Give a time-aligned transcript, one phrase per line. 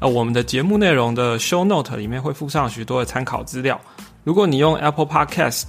[0.00, 3.80] 呃，我们的节目内容的 Show Note 里面会附上许多的参考资料。
[4.22, 5.64] 如果你用 Apple Podcast、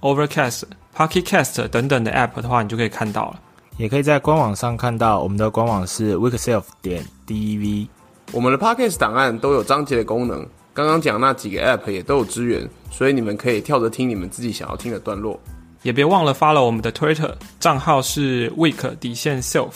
[0.00, 0.62] Overcast、
[0.96, 3.40] Pocket Cast 等等的 App 的话，你就可以看到了。
[3.76, 7.88] 也可以在官网上看到，我们的官网是 weekself 点 dev。
[8.32, 15.38] 我们的 Podcast 档案都有章节的功能，刚刚讲那几个 App 也都有支援，所以你们可以跳着听你们自己想要听的段落。
[15.82, 19.72] 也别忘了 follow 我们的 Twitter 账号是 week 底线 self。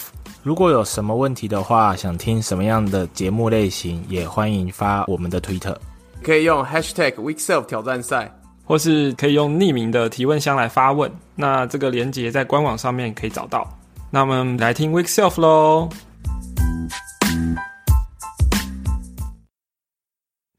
[0.48, 5.76] 如果有什么问题的话，想听什么样的节目类型，也欢迎发我们的 Twitter，
[6.22, 11.12] 可以用 Hashtag weekself 挑战赛，或是可以用匿名的提问箱来发问。
[11.34, 13.68] 那这个连接在官网上面可以找到。
[14.10, 15.90] 那我们来听 Week Self 喽。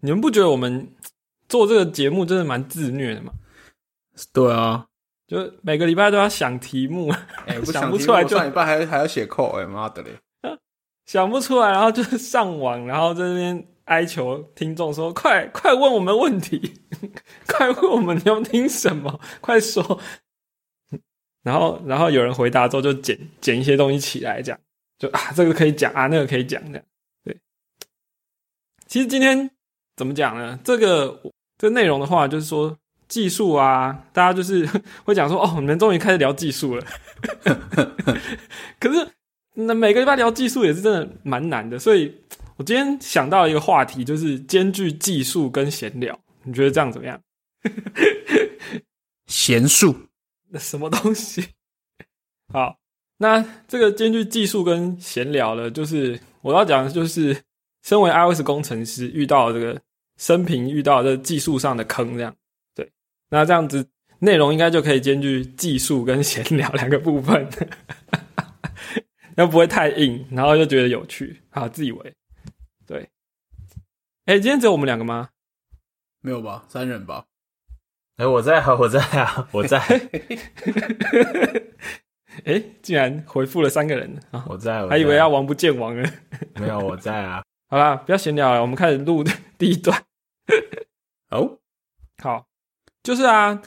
[0.02, 0.88] 你们不觉得我们
[1.48, 3.34] 做这个节目真的蛮自虐的吗？
[4.32, 4.86] 对啊，
[5.30, 7.10] 就每个礼拜都要想题目，
[7.46, 10.10] 哎， 想不出来就上礼拜还还要写扣，哎妈的嘞，
[11.06, 16.82] 想不出来，然后就上网，然后在那边哀求听众说：“快快问我们问题，
[17.48, 20.02] 快问我们你要听什么， 快说。”
[21.44, 24.60] 然后然后有人回答之后就剪剪一些东西起来讲，
[24.98, 26.84] 就啊这个可以讲啊那个可以讲的，
[27.24, 27.38] 对。
[28.88, 29.52] 其实今天。
[29.96, 30.58] 怎么讲呢？
[30.64, 31.22] 这个
[31.58, 32.78] 这内容的话，就是说
[33.10, 34.66] 技术啊，大家就是
[35.04, 36.86] 会讲说，哦，你们终于开始聊技术了。
[38.80, 39.06] 可是
[39.56, 42.16] 那每个礼拜聊技术也是真的蛮难的，所以
[42.56, 46.18] 我今天想到一个话题，就是兼具技术跟闲聊。
[46.44, 47.20] 你觉得这样怎么样？
[49.28, 49.94] 闲术？
[50.50, 51.44] 那什么东西？
[52.54, 52.78] 好，
[53.18, 57.36] 那这个兼具技术跟闲聊了，就是我要讲的就是，
[57.84, 59.82] 身为 iOS 工程师遇到这个。
[60.20, 62.36] 生平遇到的技术上的坑，这样对，
[63.30, 63.88] 那这样子
[64.20, 67.48] 内容应该就可以兼具技术跟闲聊两个部分，
[69.38, 72.14] 又不会太硬，然后又觉得有趣，好自以为
[72.86, 73.10] 对。
[74.26, 75.30] 哎，今天只有我们两个吗？
[76.22, 77.26] 没有吧，三人吧？
[78.18, 79.80] 哎，我在啊，我在啊，我在。
[82.44, 84.46] 哎，竟然回复了三个人啊！
[84.50, 86.10] 我在，还以为要王不见王了。
[86.56, 87.44] 没有，我在啊。
[87.68, 89.24] 好啦，不要闲聊了，我们开始录
[89.58, 90.04] 第一段。
[91.32, 91.60] 哦，
[92.22, 92.49] 好，
[93.02, 93.62] 就是啊，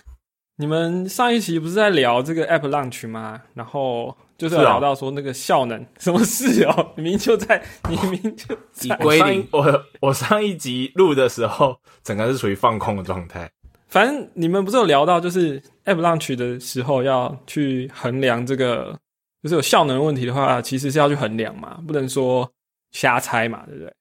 [0.57, 3.43] 你们上一期不是在聊这个 App Launch 吗？
[3.55, 6.93] 然后就是聊到说那个效能，什么事哦？
[6.97, 8.97] 明明就在， 明明就在。
[9.01, 13.51] 我上我我上一集录的时候，整个是属于放空的状态。
[13.89, 18.99] 反正你们不是有聊到，就是 App Launch 的时候要去衡量这个，
[19.43, 22.51] 就是有效能问题的话，其实是要去衡量嘛，不能说
[22.93, 23.93] 瞎猜嘛，对不对？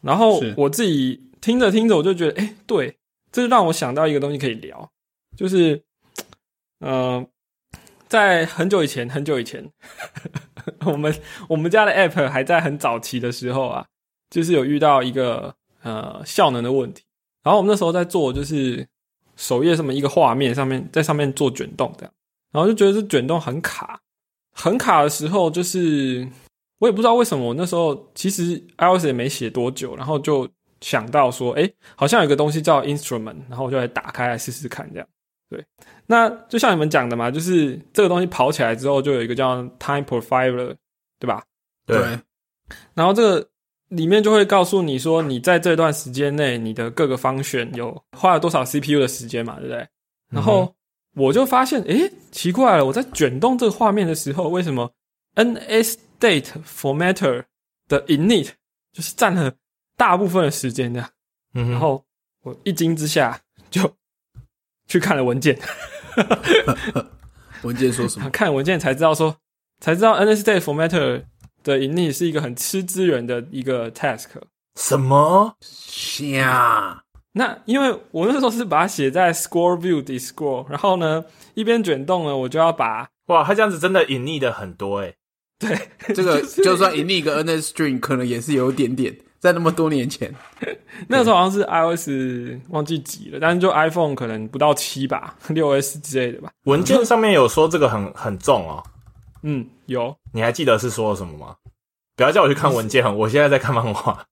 [0.00, 1.22] 然后我自己。
[1.38, 2.96] 听着听着，我就觉得，哎，对，
[3.36, 4.90] 这就让我想到一个东西可以聊，
[5.36, 5.84] 就是，
[6.78, 7.22] 呃，
[8.08, 9.70] 在很久以前，很久以前，
[10.86, 11.14] 我们
[11.46, 13.84] 我们家的 App 还在很早期的时候啊，
[14.30, 17.04] 就是有遇到一个呃效能的问题，
[17.42, 18.88] 然后我们那时候在做，就是
[19.36, 22.12] 首页什么一个画面上面，在上面做卷动这样，
[22.52, 24.00] 然后就觉得这卷动很卡，
[24.52, 26.26] 很卡的时候，就是
[26.78, 30.48] 我也不知道为什么，我那时候其实 iOS 也没写多久，然后就。
[30.86, 35.08] 想到说，哎，好像有个东西叫 instrument，然后我就来打开来试试看，这样。
[35.50, 35.64] 对，
[36.06, 40.76] 那就像你们讲的嘛，就是这个东西跑起来之后，就有一个叫 time profiler，
[41.18, 41.42] 对吧？
[41.86, 41.98] 对。
[42.94, 43.48] 然后这个
[43.88, 49.88] 里面就会告诉你说，你在这段时间内，你的各个方选有花了多少 CPU 的时间嘛，对不对？
[50.30, 50.72] 然后
[51.16, 54.88] 我就发现，哎，奇怪了，我在卷动这个画面的时候，为什么
[55.34, 57.42] NSDate formatter
[57.88, 58.50] 的 init
[58.92, 59.52] 就是占了。
[59.96, 61.10] 大部分的时间这样，
[61.52, 62.04] 然后
[62.42, 63.40] 我一惊之下
[63.70, 63.90] 就
[64.86, 65.58] 去看了文件，
[67.62, 68.28] 文件说什么？
[68.30, 69.36] 看文件才知道说，
[69.80, 71.24] 才知道 NSDate formatter
[71.64, 74.26] 的盈利是一个很吃资源的一个 task。
[74.76, 75.56] 什么？
[75.60, 77.02] 下？
[77.32, 85.14] 那因为我那时候是把它写在 score view d i score，然后呢一边卷动呢，我就要把哇，它这样子真的隐匿的很多哎。
[85.58, 85.74] 对，
[86.14, 89.16] 这个就算隐匿一个 NS string，可能也是有点点。
[89.38, 90.32] 在那么多年前，
[91.08, 92.08] 那个时候好像是 iOS
[92.70, 96.50] 忘记几了，但是就 iPhone 可能不到七吧，六 S 之类的吧。
[96.64, 98.82] 文件上面有说这个很很重哦。
[99.42, 100.14] 嗯，有。
[100.32, 101.56] 你还记得是说了什么吗？
[102.16, 104.26] 不要叫我去看文件，我现在在看漫画。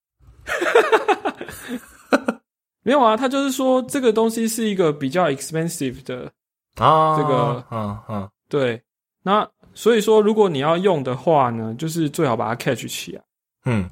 [2.82, 6.30] 没有啊，他就是说这个东西是一个比较 expensive 的，
[6.76, 8.82] 啊，这个嗯嗯对。
[9.22, 13.22] 那所以说，如果你要用的话呢，就是最好把它 catch 起来。
[13.64, 13.88] 嗯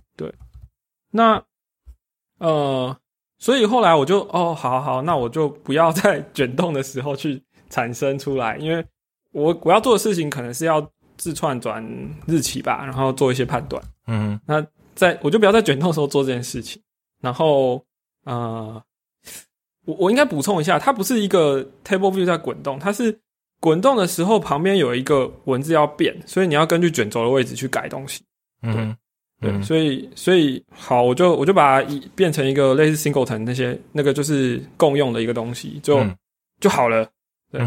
[1.12, 1.40] 那
[2.38, 2.96] 呃，
[3.38, 8.84] 所以后来我就哦，好好，那我就不要在卷动的时候去产生出来，因为
[9.30, 10.84] 我我要做的事情可能是要
[11.16, 11.84] 自串转
[12.26, 13.80] 日期吧，然后做一些判断。
[14.08, 16.82] 嗯那在我就不要在卷动的时候做这件事情。
[17.20, 17.84] 然后
[18.24, 18.82] 呃，
[19.84, 23.16] 我我应该补充一下，它不是一个 table view 在滚动，它是
[23.60, 28.24] 滚动的时候旁边有一个文字要变，所以你要根据卷轴的位置去改东西。
[28.62, 28.96] 嗯哼，
[29.42, 29.62] 对，嗯。
[29.62, 36.16] 所以所以好，我就我就把它一变成一个类似 singleton 那些那个就是共用的一个东西，就、嗯。
[36.60, 37.06] 就好了。
[37.50, 37.60] 对。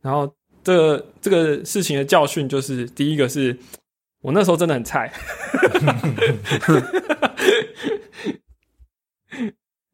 [0.00, 3.56] 然后这个这个事情的教训就是，第一个是
[4.20, 5.12] 我那时候真的很菜，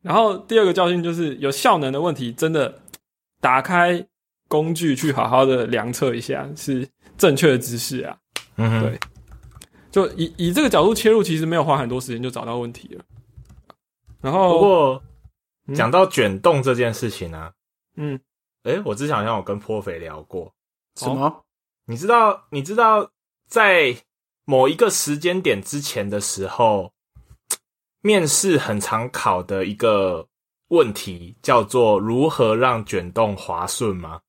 [0.00, 2.80] 然后第二个教训就是有效能的问题，真的
[3.40, 4.06] 打开
[4.46, 6.86] 工具去好好的量测一下是
[7.16, 8.16] 正确的姿势啊。
[8.56, 8.98] 嗯哼，对
[9.90, 13.04] 就以以这个角度切入，其实没有花很多时间就找到问题了。
[14.20, 15.02] 然后，不过
[15.66, 17.52] 嗯讲到卷动这件事情啊，
[17.96, 18.18] 嗯，
[18.64, 20.52] 诶，我之前好像有跟颇肥聊过，
[20.96, 21.44] 什么？
[21.86, 23.10] 你知道，你知道，
[23.48, 23.96] 在
[24.44, 26.92] 某一个时间点之前的时候，
[28.02, 30.26] 面试很常考的一个
[30.68, 34.20] 问题叫做如何让卷动滑顺吗？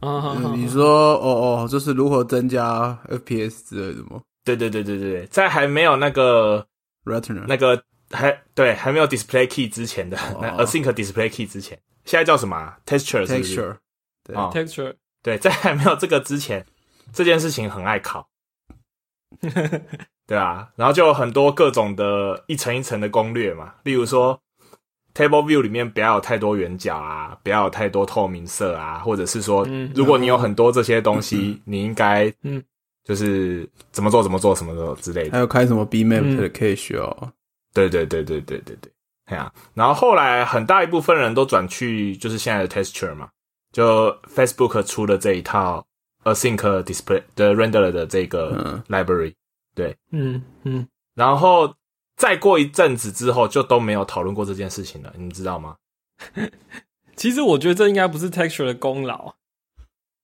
[0.00, 6.66] 啊，嗯你说哦哦，就是如何增加 FPS 之类的吗对对对对对对，在还没有那个
[7.04, 7.44] ？Retina。
[7.48, 13.76] 那个还对还没有 display key 之前的、 那哦 async display key 之前，现在叫什么啊、texture 是不是？Texture
[14.24, 14.36] 对。
[14.36, 14.50] 哦。
[14.54, 16.64] Texture，对，在还没有这个之前，
[17.12, 18.28] 这件事情很爱考，
[20.26, 24.40] 对啊，然后就有很多各种的一层一层的攻略嘛，例如说
[25.14, 32.62] table view 里面不要有太多圆角啊，不要有太多透明色啊，或者是说，嗯如果你有很多这些东西，你应该嗯
[33.06, 35.30] 就是怎么做怎么做什么的之类的。
[35.30, 35.38] 还。
[35.38, 36.36] 有开什么 B map 嗯。
[36.36, 37.32] 的 cache 哦，
[37.72, 38.92] 对对对对对对对，
[39.26, 43.30] 哎呀、然后后来很大一部分人都转去就是现在的 texture 嘛，
[43.72, 45.86] 就 Facebook 出了这一套
[46.24, 48.82] async display 的 renderer 的这个嗯。
[48.88, 49.34] library，
[49.74, 51.72] 对、嗯嗯，然后
[52.16, 55.76] 再过一阵子之后就都没有讨论过这件事情了，你知道吗？
[57.14, 59.34] 其实我觉得这应该不是 texture 的功劳，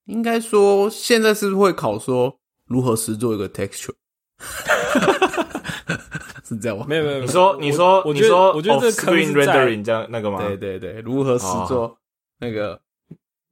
[0.07, 3.95] 应该说现在是不是会考说如何实做一个 texture？
[6.45, 6.85] 是这样吗？
[6.89, 9.17] 没有没有，你说你说我觉得你说我觉得这个坑
[9.47, 10.39] 在 rendering 这样那个吗？
[10.39, 11.97] 对对对，如何实做
[12.39, 12.79] 那个？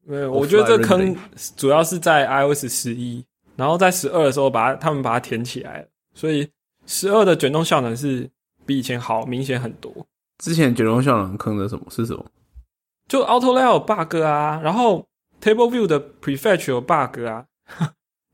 [0.04, 1.16] 没有，我觉得这坑
[1.56, 3.24] 主要是在 iOS 十一，
[3.56, 6.48] 然后在十二的时候把它他们把它填起来了，所以
[6.86, 8.28] 十二的卷动效能是
[8.66, 9.92] 比以前好明显很多。
[10.38, 12.24] 之前卷动效能坑的什么是什么？
[13.08, 15.06] 就 Auto Layout 有 bug 啊，然后
[15.40, 17.44] Table View 的 Prefetch 有 bug 啊，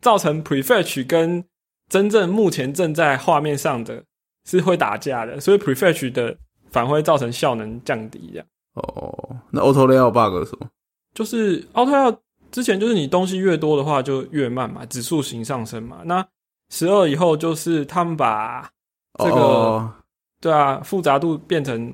[0.07, 1.45] 造成 Prefetch 跟
[1.89, 4.05] 真正目前正在画面上的
[4.45, 6.39] 是会打架的，所以 Prefetch 的
[6.71, 8.31] 反而会造成效能降低。
[8.33, 10.71] 这样哦，那 auto layout bug 是什么？
[11.13, 12.19] 就是 Auto Layout
[12.53, 16.03] 之前就是你东西越多的话就越慢嘛，指数型上升嘛。
[16.05, 16.25] 那
[16.71, 18.71] 十二以后就是他们把
[19.19, 19.93] 这个、哦
[20.41, 21.93] 对啊复杂度变成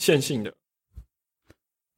[0.00, 0.52] 线性的。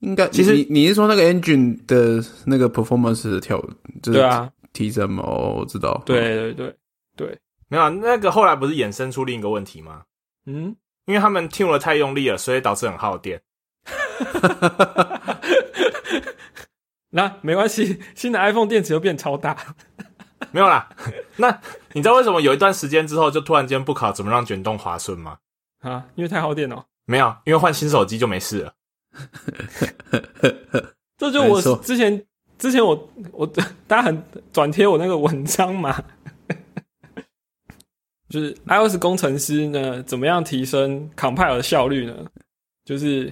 [0.01, 3.59] 应该其实你你是说那个 engine 的那个 performance 的调
[4.03, 5.23] 就是对啊，提升吗？
[5.27, 6.03] 哦，我知道。
[6.05, 6.77] 对对对
[7.17, 7.39] 对，
[7.69, 10.03] 没有啊那个后来不是衍生出另一个问题吗？
[10.45, 10.77] 嗯。
[11.07, 13.43] 因为他们 tune 的太用力了，所以导致很耗电。
[17.11, 19.55] 那没关系，新的 iPhone 电池又变超大。
[20.51, 20.89] 没有啦，
[21.37, 21.61] 那
[21.93, 25.37] 你知道为什么有一段时间之后就突然间不考怎么让卷动滑顺吗？
[25.81, 26.87] 啊，因为太耗电了。
[27.05, 28.73] 没有，因为换新手机就没事了。
[31.19, 32.25] 这就我之前
[32.65, 33.47] 之前我我
[33.87, 36.03] 大家很转贴我那个文章嘛，
[38.31, 42.27] 就是 iOS 工程师呢怎么样提升 compile 的效率呢？
[42.87, 43.31] 就是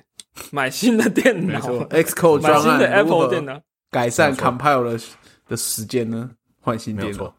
[0.50, 3.58] 买新的电脑，，Xcode 买新的 Apple 电脑，
[3.90, 5.00] 改善 compile 的
[5.48, 6.30] 的时间呢？
[6.60, 7.34] 换新电脑。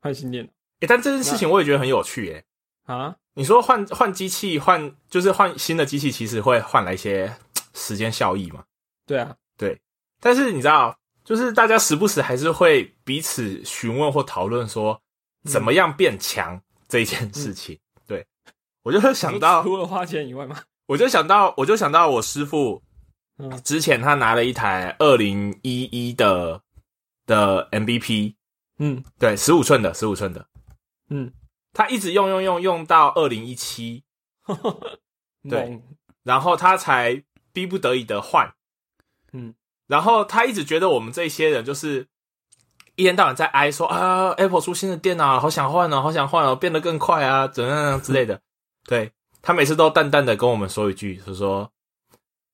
[0.00, 2.44] 换新电脑诶，但这件事情我也觉得很有趣诶。
[2.88, 7.32] 脑啊，你说换换机器，换就是换新的机器，其实会换来一些
[7.74, 8.64] 时间效益嘛。
[9.06, 9.80] 对啊，对
[10.20, 10.96] 但是你知道，
[11.30, 15.00] 就是大家时不时还是会彼此询问或讨论说，
[15.44, 17.78] 怎么样变强这一件事情。
[18.04, 18.26] 对。
[18.82, 22.82] 我就会想到，除了花钱以外嘛，我就想到，我就想到我师傅
[23.38, 23.62] 嗯。
[23.62, 26.60] 之前他拿了一台二零一一的
[27.26, 28.34] 的 MVP，
[28.78, 29.04] 嗯。
[29.16, 30.44] 对，十五寸的，十五寸的，
[31.10, 31.32] 嗯，
[31.72, 34.02] 他一直用用用用到二零一七，
[35.48, 35.80] 对
[36.24, 37.22] 然后他才
[37.52, 38.52] 逼不得已的换，
[39.32, 39.54] 嗯，
[39.90, 42.06] 然后他一直觉得我们这些人就是
[42.94, 48.40] 一天到晚在哀说啊，Apple 出新的电脑，好想换哦，好想换哦，变得更快啊，怎样怎样之类的。
[48.84, 49.10] 对
[49.42, 51.68] 他每次都淡淡的跟我们说一句，就说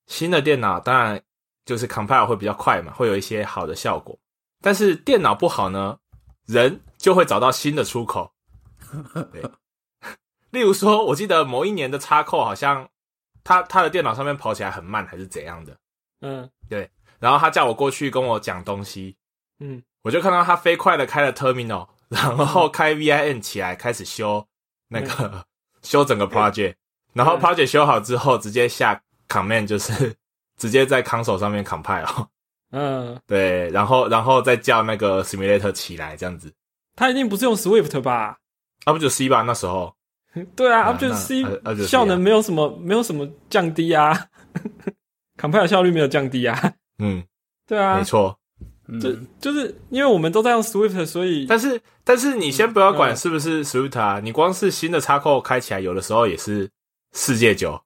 [0.07, 1.21] 新的电脑当然
[1.63, 4.17] 就是 compile 会比较快嘛，会有一些好的效果，
[4.63, 5.99] 但是电脑不好呢，
[6.47, 8.31] 人就会找到新的出口。
[9.31, 9.43] 对，
[10.49, 12.89] 例如说，我记得某一年的插扣好像
[13.43, 15.77] 他他的电脑上面跑起来很慢，还是怎样的。
[16.21, 16.49] 嗯
[17.19, 19.15] 然后他叫我过去跟我讲东西，
[19.59, 24.45] 嗯，我就看到他飞快的开了 terminal， 然后开 VIN 起来开始修
[24.89, 25.45] 那个、
[25.81, 26.75] 修整个 project，
[27.13, 30.15] 然后 project 修好之后直接下 command 就是
[30.57, 32.27] 直接在 console 上面 compile，
[32.71, 36.53] 嗯，对，然后然后再叫那个 simulator 起来这样子，
[36.95, 38.37] 他一定不是用 Swift 吧？
[38.85, 39.93] 啊不就 C 吧那时候，
[40.55, 41.43] 对啊，啊啊就是 C
[41.87, 44.27] 效能没有什么没有什么降低啊
[45.37, 47.23] ，compile 效率没有降低啊，嗯，
[47.67, 48.37] 对啊没，错，
[49.01, 56.69] 就嗯，就是因为我们都在用 Swift，所以但是但是你先不要管嗯是不是 Swift 啊，你光是新的插扣开起来，有的时候也是
[57.13, 57.79] 世界九。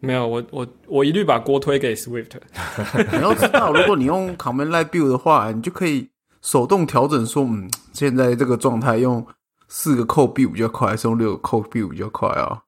[0.00, 2.30] 没有我我我一律把锅推给 Swift。
[3.12, 6.08] 你要知道，如果你用 Command Line Build 的话，你就可以
[6.40, 9.26] 手动调整说，嗯，现在这个状态用
[9.66, 12.62] 四个扣 build 比较快，还是用六个扣 build 比较快啊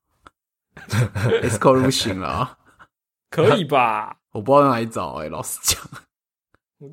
[1.42, 2.58] ？S 扣就不行了啊！
[3.30, 4.16] 可以吧？
[4.32, 5.80] 我不知道在哪里找哎、老实讲，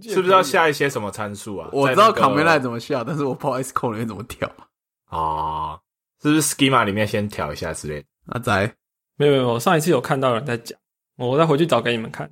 [0.01, 1.69] 是不是要下一些什么参数啊？
[1.71, 4.49] 我知道在那 Command Line 怎么下，但是我不知道 S 扣里面怎么调。
[5.09, 5.79] 哦，
[6.21, 8.07] 是不是 schema 里面先调一下之类的？
[8.27, 8.75] 阿仔，
[9.15, 10.77] 没有没有，我上一次有看到人在讲，
[11.15, 12.29] 我再回去找给你们看。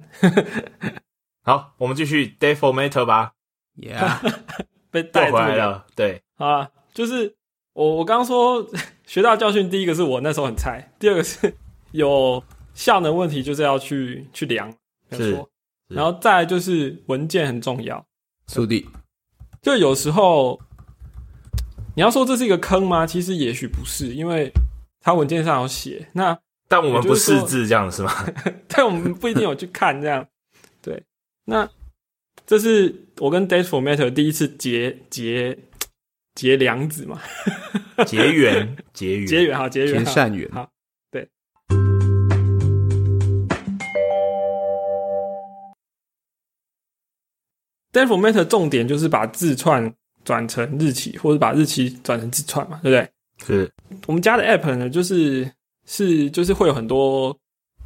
[1.43, 3.31] 好，我们继续 day formatter 吧
[3.77, 4.33] ，Yeah，
[4.91, 5.85] 被带回来了。
[5.95, 7.33] 对，好啊，就是
[7.73, 8.67] 我我刚刚说
[9.05, 11.55] 学到教训，第一个是我那时候很菜，第二个是
[11.91, 12.43] 有
[12.73, 14.73] 效能问题，就是要去去量，
[15.09, 15.49] 没有是错。
[15.87, 18.05] 然后再来就是文件很重要，
[18.47, 18.87] 速递，
[19.61, 20.59] 就有时候
[21.95, 23.05] 你要说这是一个坑吗？
[23.05, 24.51] 其实也许不是，因为
[24.99, 26.09] 它文件上有写。
[26.13, 28.11] 那但我们不识字，这样是吗？
[28.67, 30.27] 但我们不一定有去看这样。
[30.81, 31.03] 对，
[31.45, 31.69] 那
[32.47, 35.57] 这是我跟 Date Formatter 第一次结结
[36.33, 37.21] 结梁子嘛，
[38.07, 40.05] 结缘，结缘，结缘好，结缘好。
[40.05, 40.69] 结善缘，好，
[47.95, 49.93] Date Formatter 重点就是把字串
[50.25, 53.09] 转成日期，或者把日期转成字串嘛，对不对？
[53.47, 53.71] 是
[54.05, 55.49] 我们家的 App 呢，就是
[55.85, 57.37] 是就是会有很多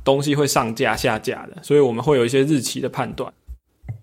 [0.04, 3.32] 东西会上架下架的，所以我们会有一些日期的判断。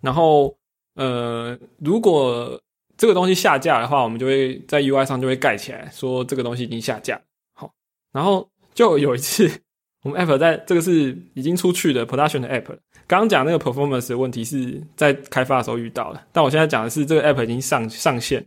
[0.00, 0.56] 然后
[0.94, 2.60] 呃，如果
[2.96, 7.20] 这个东西下架的话，我们就会在 UI 上就会盖起来，说这个东西已经下架。
[7.52, 7.72] 好，
[8.12, 9.50] 然后就有一次，
[10.04, 12.78] 我们 App 在这个是已经出去的 Production 的 App 了。
[13.06, 18.44] 刚刚讲那个 performance 的问题是在开发的时候遇到的，但我现在讲的是这个 App 已经上上线，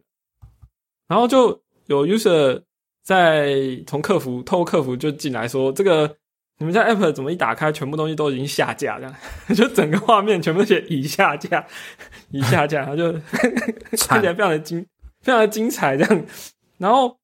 [1.07, 2.61] 然后就有 user
[3.03, 3.55] 在
[3.87, 6.13] 从客服透过客服就进来说，这个
[6.57, 9.15] 你们家 App 怎么一打开，全部东西都已经下架，这 样
[9.55, 11.65] 就整个画面全部都写已下架，
[12.31, 13.13] 已下架，然后就
[13.97, 14.85] 看起来非常的精，
[15.21, 16.25] 非常的精彩这样。
[16.77, 17.17] 然后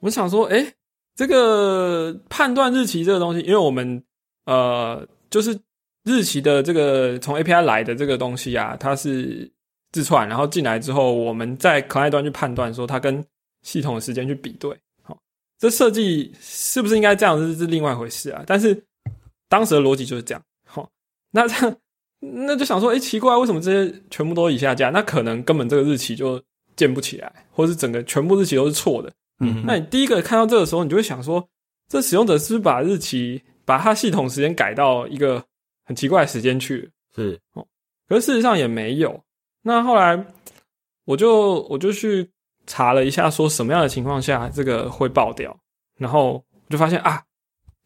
[0.00, 0.74] 我想说，哎、
[1.16, 4.02] 这个判断日期这个东西，因为我们
[4.46, 5.58] 呃，就是
[6.04, 9.50] 日期的这个从 API 来的这个东西啊，它是
[9.92, 13.24] 自串，然后进来之后，我们在 client 端去判断说它跟
[13.62, 14.76] 系统的时间去比对。
[15.02, 15.18] 好，
[15.58, 18.44] 这设计是不是应该这样是是另外一回事啊？
[18.46, 18.84] 但是
[19.48, 20.42] 当时的逻辑就是这样。
[20.66, 20.88] 好，
[21.30, 21.76] 那这样
[22.20, 24.90] 那就想说，哎、奇怪，为什么这些全部都已下架？
[24.90, 26.42] 那可能根本这个日期就
[26.76, 29.10] 建不起来，或是整个全部日期都是错的。
[29.40, 31.48] 嗯那你第一个看到这个时候，你就会想说，
[31.88, 35.44] 这使用者是不是把日期把他系统时间改到一个
[35.84, 36.90] 很奇怪的时间去了？
[37.14, 37.40] 是，
[38.08, 39.22] 可是事实上也没有。
[39.62, 40.24] 那后来
[41.04, 42.28] 我就我就去
[42.66, 45.56] 查了一下，说什么样的情况下这个会爆掉，
[45.96, 47.22] 然后我就发现啊，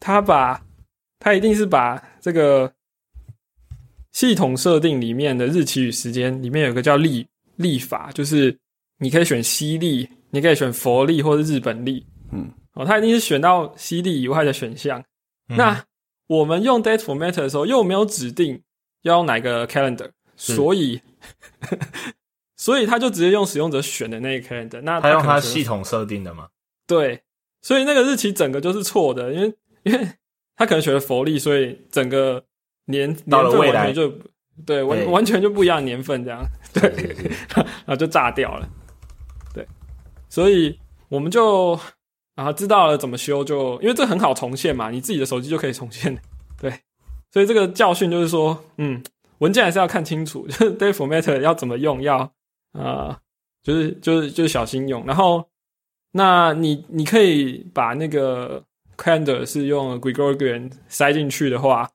[0.01, 0.61] 他把
[1.19, 2.73] 他一定是把这个
[4.13, 7.27] 系统设定里面的日期与时间里面有个叫历
[7.57, 8.57] 历法，就是
[8.99, 14.99] 你可以选西历，你可以选佛历或者日本历，嗯，哦，他一定是选到西历以外的选项。
[15.49, 15.85] 嗯那
[16.29, 18.63] 我们用 date formatter 的时候，又没有指定
[19.03, 21.01] 要用哪个 calendar，所以
[22.57, 24.81] 所以他就直接用使用者选的那个 calendar。
[24.83, 26.49] 那他用他系统设定的吗？
[26.87, 27.23] 对，
[27.61, 29.55] 所以那个日期整个就是错的，因为
[29.85, 30.09] 因为
[30.57, 32.45] 他可能选了佛历，所以整个
[32.87, 34.13] 年年份就
[34.67, 36.45] 对完完全就不一样年份这样，
[36.75, 36.91] 对，
[37.55, 38.69] 然后就炸掉了。
[39.55, 39.67] 对，
[40.29, 41.79] 所以我们就
[42.39, 46.17] 啊知道了怎么修就，因为这很好重现嘛，你自己的手机就可以重现。
[46.57, 46.71] 对，
[47.33, 49.03] 所以这个教训就是说，嗯，
[49.39, 52.31] 文件还是要看清楚，就是 date format 要怎么用，要啊、
[52.73, 53.19] 呃
[53.61, 55.05] 就是就是就是小心用。
[55.05, 55.49] 然后，
[56.13, 58.63] 那你你可以把那个
[58.97, 61.91] calendar 是用 Gregorian 塞进去的话，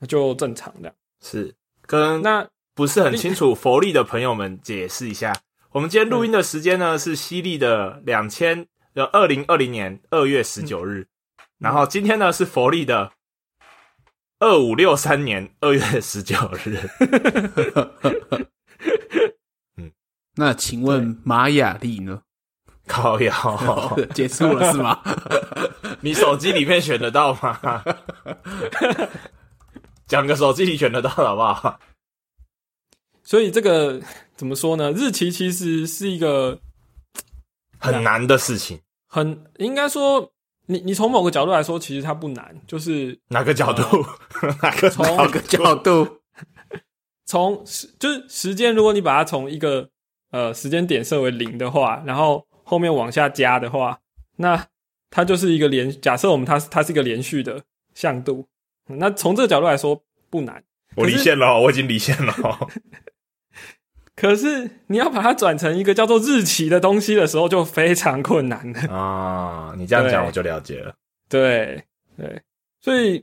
[0.00, 0.92] 那就正常的。
[1.22, 1.54] 是
[1.86, 5.32] 跟那不是很清楚佛历的朋友们解释一下，
[5.70, 8.66] 我们今天录音的时间呢是西历的两千
[8.96, 11.06] 呃二零二零年二月十九日，
[11.58, 13.12] 然后今天呢是佛历的
[14.38, 16.80] 二五六三年二月十九日。
[20.36, 22.22] 那请问玛雅历呢？
[22.86, 25.02] 靠腰，结束了是吗？
[26.00, 27.84] 你手机里面选得到吗？
[30.06, 31.78] 讲个手机里选得到的好不好？
[33.24, 34.00] 所以这个
[34.36, 34.90] 怎么说呢？
[34.92, 36.60] 日期其实是一个
[37.78, 40.32] 很难的事情，很应该说，
[40.66, 43.82] 你你从某个角度来说，其实它不难，就是哪个角度？
[44.62, 46.18] 哪个从哪个角度？
[47.26, 49.88] 从时就是时间，如果你把它从一个
[50.30, 53.98] 呃时间点设为零的话，然后后面往下加的话，
[54.36, 54.66] 那
[55.10, 55.90] 它就是一个连。
[56.00, 57.62] 假设我们它它是一个连续的
[57.94, 58.46] 向度，
[58.86, 60.62] 那从这个角度来说不难。
[60.94, 62.32] 我离线了，我已经离线了。
[64.16, 68.80] 可是你要把它转成一个叫做日期的东西的时候，就非常困难了。
[68.92, 70.94] 啊，你这样讲我就了解了。
[71.28, 71.84] 对
[72.16, 72.42] 对，
[72.80, 73.22] 所以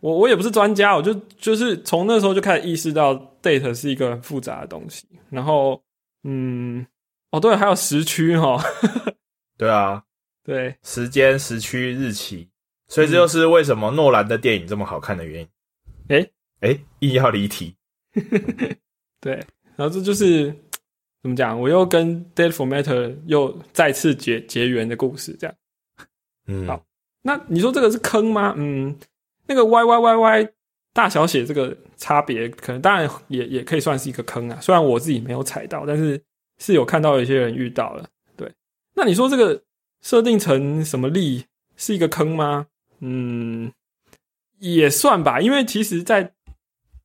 [0.00, 5.06] 我我也不是专家，我就就是从那时候就开始意识到 date 是一个很复杂的东西。
[5.28, 5.82] 然后，
[6.24, 6.86] 嗯，
[7.30, 8.58] 哦对，还有时区哈，
[9.58, 10.02] 对啊，
[10.42, 12.48] 对时间、时区、日期，
[12.88, 15.48] 所以这就是为什么诺兰的电影这么好看的原因。
[16.08, 17.76] 诶诶，硬要离题，
[19.20, 19.44] 对，
[19.78, 20.52] 然后这就是
[21.22, 25.56] 怎么讲，我又跟 date format 又再次结结缘的故事，这样。
[26.48, 26.84] 嗯，好
[27.22, 28.54] 那你说这个是坑吗？
[28.56, 28.96] 嗯，
[29.46, 30.48] 那个 y y y y
[30.92, 34.58] 大小写这个差别，可能当然也也可以算是一个坑啊。
[34.60, 36.20] 虽然我自己没有踩到，但是
[36.58, 38.04] 是有看到有些人遇到了。
[38.36, 38.52] 对，
[38.94, 39.62] 那你说这个
[40.02, 41.44] 设定成什么力
[41.76, 42.66] 是一个坑吗？
[42.98, 43.72] 嗯，
[44.58, 46.34] 也算吧，因为其实在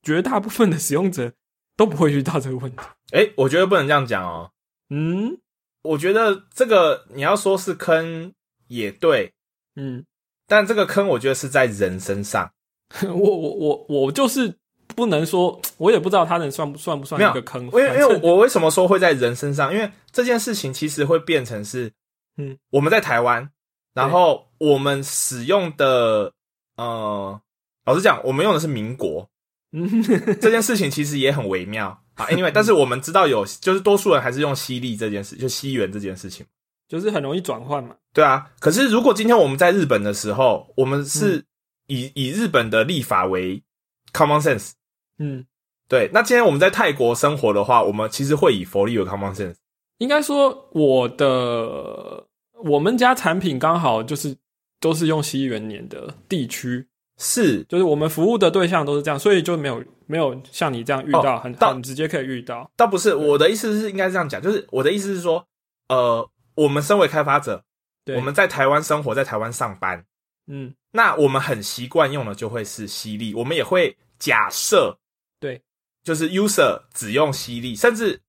[0.02, 1.34] 绝大部分的使用者
[1.76, 2.82] 都不会遇到这个问题。
[3.12, 4.52] 诶，我觉得不能这样讲哦。
[4.90, 5.38] 嗯
[5.84, 8.34] 我觉得这个你要说是坑
[8.68, 9.34] 也对，
[9.76, 10.06] 嗯，
[10.48, 12.52] 但这个坑我觉得是在人身上。
[13.04, 14.56] 我我我我就是
[14.96, 17.64] 不能说，我也不知道他能算不算不算一个坑。
[17.66, 19.74] 因为因为我为什么说会在人身上？
[19.74, 21.92] 因为这件事情其实会变成是，
[22.38, 23.50] 嗯，我们在台湾，
[23.94, 26.32] 然后我们使用的
[26.78, 27.42] 呃，
[27.86, 29.33] 老实讲，我们用的是民国，嗯，
[30.40, 32.28] 这件事情其实也很微妙啊。
[32.28, 36.46] Anyway，但是我们知道有，就是多数人还是用西历这件事，就西元这件事情。
[36.88, 37.96] 就是很容易转换嘛。
[38.14, 41.44] 对啊，可是如果今天我们在日本的时候，我们是
[41.88, 43.64] 以、以日本的立法为
[44.12, 44.74] common sense。
[45.18, 45.44] 嗯，
[45.88, 49.56] 对，那今天我们在泰国生活的话，我们其实会以佛历为 common sense。
[49.98, 52.24] 应该说我的
[52.64, 54.36] 我们家产品刚好就是
[54.80, 56.86] 都是用西元年的地区，
[57.18, 62.70] 是，就是我们服务的对象都是这样，所以就没有没有像你这样遇到、很哦到很直接可以遇到。
[62.76, 65.46] 倒不是我的意思是应该这样讲，就是我的意思是说，
[65.90, 67.64] 呃，我们身为开发者，
[68.04, 70.06] 对，我们在台湾生活，在台湾上班，
[70.48, 70.74] 嗯。
[70.96, 75.00] 那我们很习惯用的就会是犀利，我们也会假设，
[75.40, 75.60] 对，
[76.04, 78.22] 就是 user 只用犀利，甚至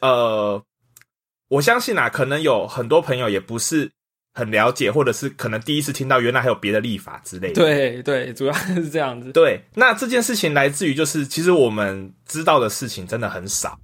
[0.00, 0.60] 呃，
[1.46, 3.92] 我相信啊，可能有很多朋友也不是
[4.38, 7.54] 很了解，或者是可能第一次听到原来还有别的立法之类的。
[7.54, 9.32] 对对，主要是这样子。
[9.32, 13.80] 对，那这件事情来自于就是，其实我们知道的事情真的很少。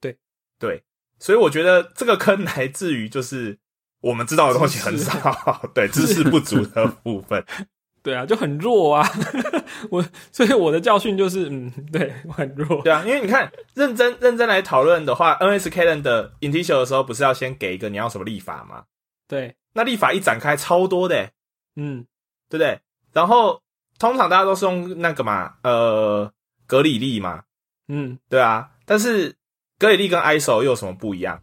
[0.00, 0.16] 对
[0.60, 0.82] 对，
[1.18, 3.58] 所以我觉得这个坑来自于就是
[4.00, 7.44] 我们知道的东西很少， 对知识不足的部分。
[8.02, 9.06] 对啊，就很弱啊。
[9.90, 12.80] 我所以我的教训就是，嗯，对我很弱。
[12.82, 18.84] 对啊，因为你看认真认真来讨论的话，NSK 的 Initial 的时候，不是要先给一个你要什么立法吗？
[19.28, 21.32] 对，那立法一展开超多的欸，
[21.76, 22.06] 嗯，
[22.48, 22.80] 对不对？
[23.12, 23.62] 然后
[23.98, 26.32] 通常大家都是用那个嘛，呃，
[26.66, 27.44] 格里历嘛，
[27.88, 28.70] 嗯，对啊。
[28.84, 29.36] 但是
[29.78, 31.40] 格里历跟 ISO 又有什么不一样？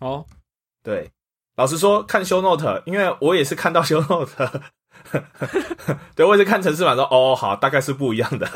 [0.00, 0.26] 哦，
[0.82, 1.10] 对，
[1.56, 4.62] 老实说，看 show note，因为我也是看到 show note，
[6.16, 8.46] 对我也是看城市版说，哦，好，大概是不一样的。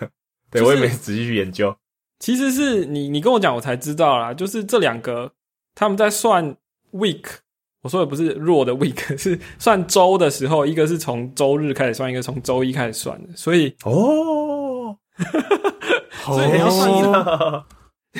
[0.50, 1.76] 对、就是我也没仔细去研究。
[2.18, 4.32] 其实是你你跟我讲，我才知道啦。
[4.32, 5.32] 就是这两个
[5.74, 6.56] 他们在算
[6.92, 7.26] week，
[7.86, 13.28] 我说的不是弱的 week， 是算周的时候，一个是从周日开始算，一个从周一开始算的。
[13.36, 14.98] 所以哦，
[16.26, 17.64] 所以你要算哦。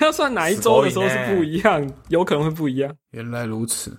[0.00, 2.94] 要算哪一周的时候是不一样，有可能会不一样。
[3.10, 3.90] 原来如此，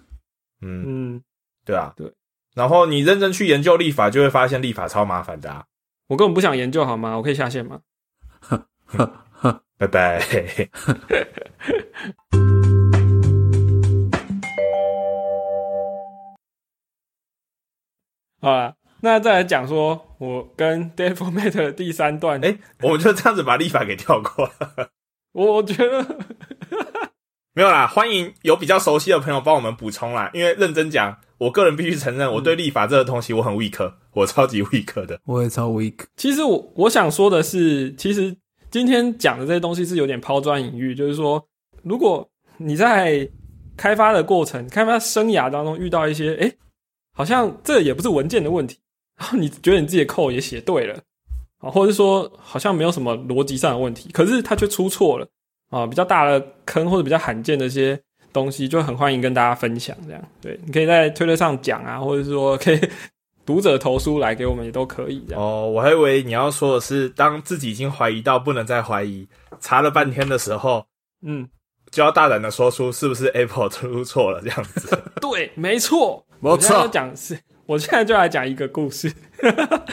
[0.62, 1.22] 嗯，嗯，
[1.66, 2.10] 对啊，对。
[2.56, 5.66] 然后你认真去研究立法，就会发现立法超麻烦的啊。
[6.08, 7.18] 我根本不想研究好吗？
[7.18, 7.82] 我可以下线吗？
[9.78, 10.22] 拜拜。
[18.42, 24.50] 好了，那再来讲说我跟 d a v Format 的第三段，哎、我们就这样子把立法给跳过。
[25.34, 26.06] 我 我觉得
[27.54, 30.30] 没有啦，欢迎有比较熟悉的朋友帮我们补充啦。
[30.34, 35.20] 因为认真讲，我个人必须承认，我对立法这个东西我很 weak，我超级 weak 的。
[35.26, 35.96] 我也超 weak。
[36.16, 38.36] 其实我我想说的是，其实
[38.70, 41.44] 今天讲的这些东西是有点抛砖引玉，就是说，
[41.82, 43.28] 如果你在
[43.76, 46.52] 开发的过程、开发生涯当中遇到一些，哎，
[47.18, 48.78] 好像这也不是文件的问题，
[49.18, 50.94] 然后你觉得你自己的扣也写对了，
[51.58, 55.28] 啊，或者是说好像没有什么逻辑上的问题，可是它却出错了
[55.72, 58.00] 啊，比较大的坑或者比较罕见的一些
[58.32, 59.98] 东西，就很欢迎跟大家分享。
[60.06, 62.80] 这样，对，你可以在推特上讲啊，或者是说 可以
[63.44, 65.42] 读者投书来给我们也都可以这样。
[65.42, 69.28] 哦，我还以为你要说的是，当自己已经怀疑到不能再怀疑，
[69.60, 70.86] 查了半天的时候，
[71.22, 71.48] 嗯，
[71.92, 75.04] 就要大胆的说出是不是 Apple 出错了这样子。
[75.22, 79.12] 对，没错，没我现在要错，讲是，我现在就来讲一个故事，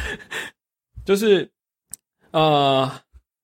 [1.05, 1.51] 就是
[2.33, 2.91] 呃，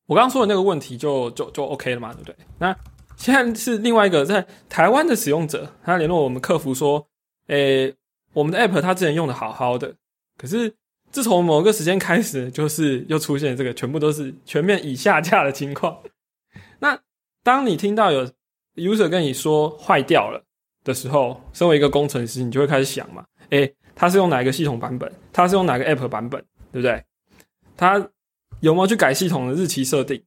[0.06, 2.36] 我刚刚说的那个问题就就就 OK 了嘛，对不对？
[2.58, 2.76] 那
[3.16, 7.06] 现在是另外一个在台湾的使用者，他联络我们客服说，
[7.48, 7.94] 诶、
[8.32, 9.94] 我们的 App 他之前用的好好的，
[10.38, 10.74] 可是
[11.10, 15.98] 自从某个时间开始，就是又出现这个全部都是全面已下架的情况。
[16.78, 16.98] 那
[17.42, 18.30] 当你听到有
[18.74, 20.44] user 跟你说坏掉了。
[20.82, 25.12] 的时候，身为一个工程师，你就会开始想嘛，诶，他是用哪一个系统版本？
[25.30, 26.42] 他是用哪个 App 版本？
[26.72, 27.04] 对不对？
[27.76, 27.98] 他
[28.60, 30.24] 有没有去改系统的日期设定？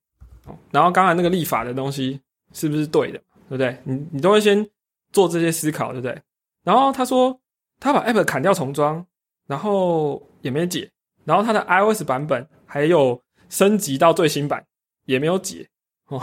[0.69, 2.21] 然后刚才那个立法的东西
[2.53, 3.17] 是不是对的？
[3.49, 3.75] 对不对？
[3.83, 4.63] 你你都会先
[5.11, 6.21] 做这些思考，对不对？
[6.63, 7.41] 然后他说
[7.79, 9.03] 他把 App 砍掉重装，
[9.47, 10.91] 然后也没解，
[11.25, 14.63] 然后他的 iOS 版本还有升级到最新版
[15.05, 15.67] 也没有解
[16.09, 16.21] 哦，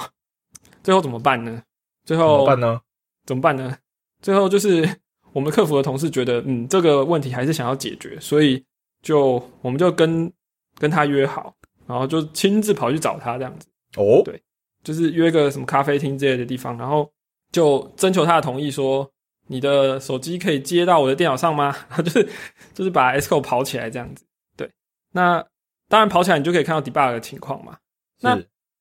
[0.85, 1.61] 最后怎么办呢？
[2.05, 2.81] 最怎后么办呢？
[3.27, 3.77] 怎么办呢？
[4.21, 4.89] 最后就是
[5.33, 8.65] 我们客服的同事觉得，嗯，这个问题还是想要解决，所以
[9.03, 10.33] 就我们就跟
[10.79, 11.55] 跟他约好，
[11.87, 14.43] 然后就亲自跑去找他这样子，哦，对
[14.83, 17.11] 就是约个什么咖啡厅之类的地方，然后
[17.53, 19.09] 就征求他的同意说，
[19.47, 21.77] 你的手机可以接到我的电脑上吗？
[22.05, 22.29] 就是
[22.75, 24.25] 就是把 S 扣跑起来这样子。
[24.57, 24.71] 对，
[25.13, 25.45] 那
[25.89, 27.77] 当然跑起来你就可以看到 debug 的情况嘛。
[28.21, 28.41] 那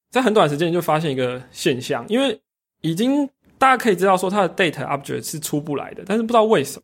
[0.09, 2.39] 在很短时间就发现一个现象，因为
[2.81, 6.83] 已经大家可以知道说它的 date object 是出不来的，但是不知道为什么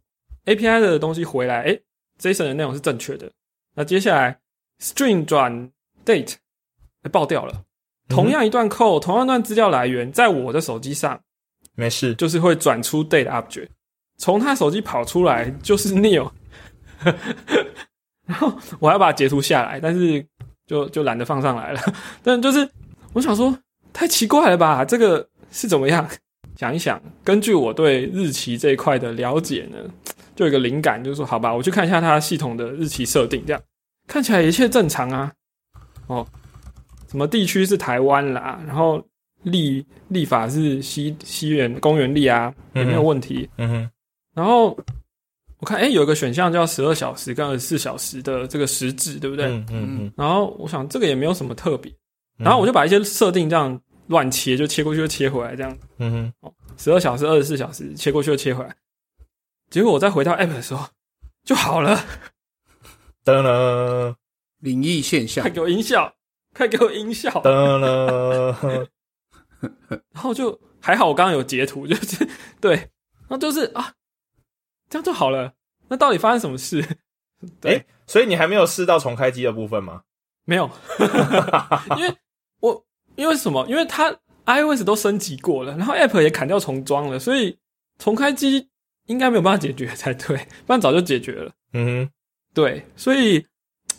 [0.53, 1.79] API 的东西回来，哎
[2.19, 3.31] JSON 的内容是正确的，
[3.75, 4.39] 那接下来
[4.81, 5.71] string 转
[6.05, 6.35] date
[7.03, 7.63] 诶爆掉了。
[8.07, 11.19] 同样一段 code，、同样一段资料来源，在我的手机上
[11.73, 12.13] 没事。
[12.13, 13.69] 就是会转出 date object，
[14.17, 16.29] 从他手机跑出来就是 new，
[18.27, 20.23] 然后我还要把它截图下来，但是
[20.67, 21.81] 就就懒得放上来了。
[22.21, 22.69] 但就是
[23.13, 23.57] 我想说，
[23.91, 24.85] 太奇怪了吧？
[24.85, 26.05] 这个是怎么样？
[26.57, 29.77] 想一想，根据我对日期这一块的了解呢，
[30.35, 33.61] 就有一个灵感，就是说，好吧，我去看一下它系统的日期设定，这样
[34.05, 35.31] 看起来一切正常啊。
[36.07, 36.25] 哦，
[37.09, 39.01] 什么地区是台湾啦，然后
[39.43, 43.49] 立立法是西西园公园立啊，也没有问题。
[43.57, 43.89] 嗯哼，
[44.33, 44.77] 然后
[45.59, 49.45] 我看，哎、有一个选项叫十二小时跟二十四小时的这个时制，对不对？
[49.47, 50.13] 嗯嗯嗯。
[50.15, 51.91] 然后我想这个也没有什么特别，
[52.37, 55.77] 然后我就把一些设定这样乱切，就切过去就切回来，这样。
[55.97, 58.75] 嗯哼，哦十二小时、二十四小时切过去就切回来。
[59.69, 60.87] 结果我再回到 app 的时候
[61.43, 61.97] 就好了，
[63.23, 64.15] 噔噔。
[64.59, 65.43] 灵异现象。
[65.43, 66.15] 快，给我音效，
[66.53, 68.87] 快给我音效，噔噔，
[70.11, 72.27] 然后就还好，我刚刚有截图， 就是
[72.59, 73.93] 对，然后就是啊，
[74.89, 75.53] 这样就好了。
[75.87, 76.83] 那到底发生什么事？
[77.61, 80.01] 对，哎，所以你还没有试到重开机的部分吗？
[80.45, 80.69] 没有，
[81.97, 82.15] 因为我
[83.15, 83.65] 因为什么？
[83.67, 84.11] 因为它
[84.45, 87.57] iOS 都升级过了，然后 App 也砍掉重装了，所以
[87.97, 88.67] 重开机
[89.07, 91.51] 应该没有办法解决才对， 不然早就解决了。
[91.73, 92.09] 嗯
[92.53, 93.45] 对，所以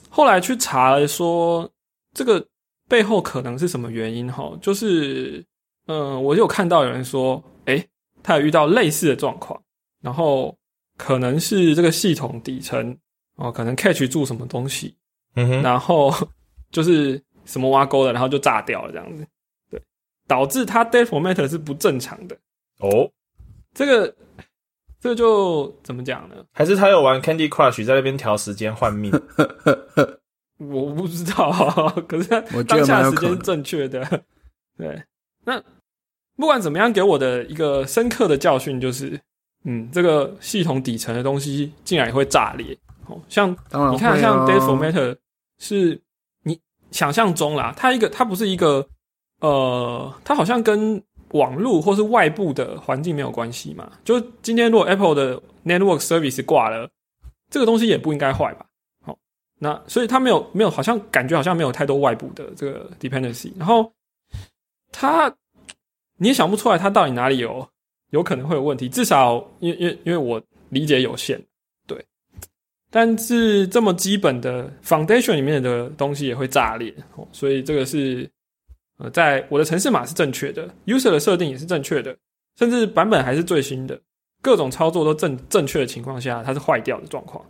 [0.09, 1.71] 后来去查了说
[2.15, 2.45] 这个
[2.89, 5.45] 背后可能是什么原因哈，就是
[5.87, 7.87] 嗯、呃我有看到有人说，诶，
[8.23, 9.61] 他有遇到类似的状况，
[10.03, 10.57] 然后
[10.97, 12.97] 可能是这个系统底层
[13.37, 14.97] 哦，可能 catch 住什么东西，
[15.35, 16.11] 嗯哼，然后
[16.73, 19.27] 就是什么挖沟的，然后就炸掉了这样子，
[19.71, 19.81] 对，
[20.27, 22.37] 导致它 date format 是不正常的。
[22.81, 23.11] 哦，
[23.73, 24.15] 这个
[25.01, 26.37] 这个就怎么讲呢？
[26.53, 29.13] 还是他有玩 Candy Crush 在那边调时间换命？
[30.59, 31.51] 我不知道，
[32.09, 34.25] 可是他当下时间是正确的。
[34.77, 35.03] 对，
[35.45, 35.63] 那
[36.37, 39.21] 不管怎么样，给我的一个深刻的教训就是，
[39.65, 42.77] 嗯，这个系统底层的东西竟然也会炸裂。
[43.07, 45.17] 哦，像你看，像啊 date format
[45.59, 46.01] 是你
[46.97, 48.89] 想象中啦，它一个它不是一个
[49.41, 51.01] 呃，它好像跟
[51.33, 53.93] 网络或是外部的环境没有关系嘛。
[54.03, 56.89] 就今天如果 Apple 的 Network Service 挂了，
[57.51, 58.65] 这个东西也不应该坏吧？
[59.05, 59.19] 好，
[59.59, 63.93] 那所以它没有没有好像感觉好像没有太多外部的这个 dependency，然后
[64.91, 65.31] 它
[66.17, 67.69] 你也想不出来它到底哪里有
[68.11, 71.39] 有可能会有问题，至少因因为因为我理解有限，
[72.91, 78.29] 但是这么基本的 foundation 里面的东西也会炸裂，哦、所以这个是
[78.99, 82.17] 呃，在我的城市码是正确的，user 的设定也是正确的，
[82.59, 84.01] 甚至版本还是最新的，
[84.41, 87.45] 各种操作都正正确的情况下，它是坏掉的状况，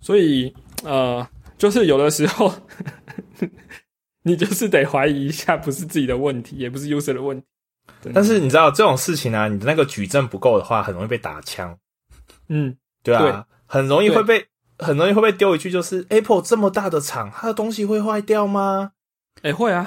[0.00, 1.24] 所以呃，
[1.58, 2.52] 就是有的时候
[4.24, 7.46] 你就是得怀疑一下，不是自己的问题，也不是 user 的问题。
[8.00, 8.12] 对。
[8.12, 11.76] 但是你知道这种事情啊，你的那个矩阵不够的话，很容易被打枪，
[12.48, 13.32] 嗯，对啊，对。
[13.66, 14.44] 很容易会被
[14.82, 18.92] 很容易会被丢一句，就是 Apple 这么大的厂，它的东西会坏掉吗？
[19.42, 19.86] 哎、会啊，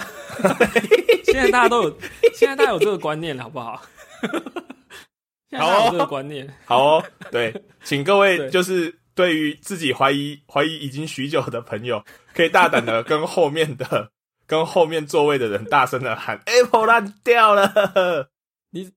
[1.23, 1.97] 现在大家都有，
[2.33, 3.81] 现在大家有这个观念了，好不好？
[5.47, 12.03] 现在大家有这个观念，好哦，对， 请各位就是对于自己怀疑怀疑已经许久的朋友，
[12.33, 14.09] 可以大胆的跟后面的
[14.47, 18.29] 跟后面座位的人大声的喊 Apple 烂掉了，
[18.71, 18.91] 你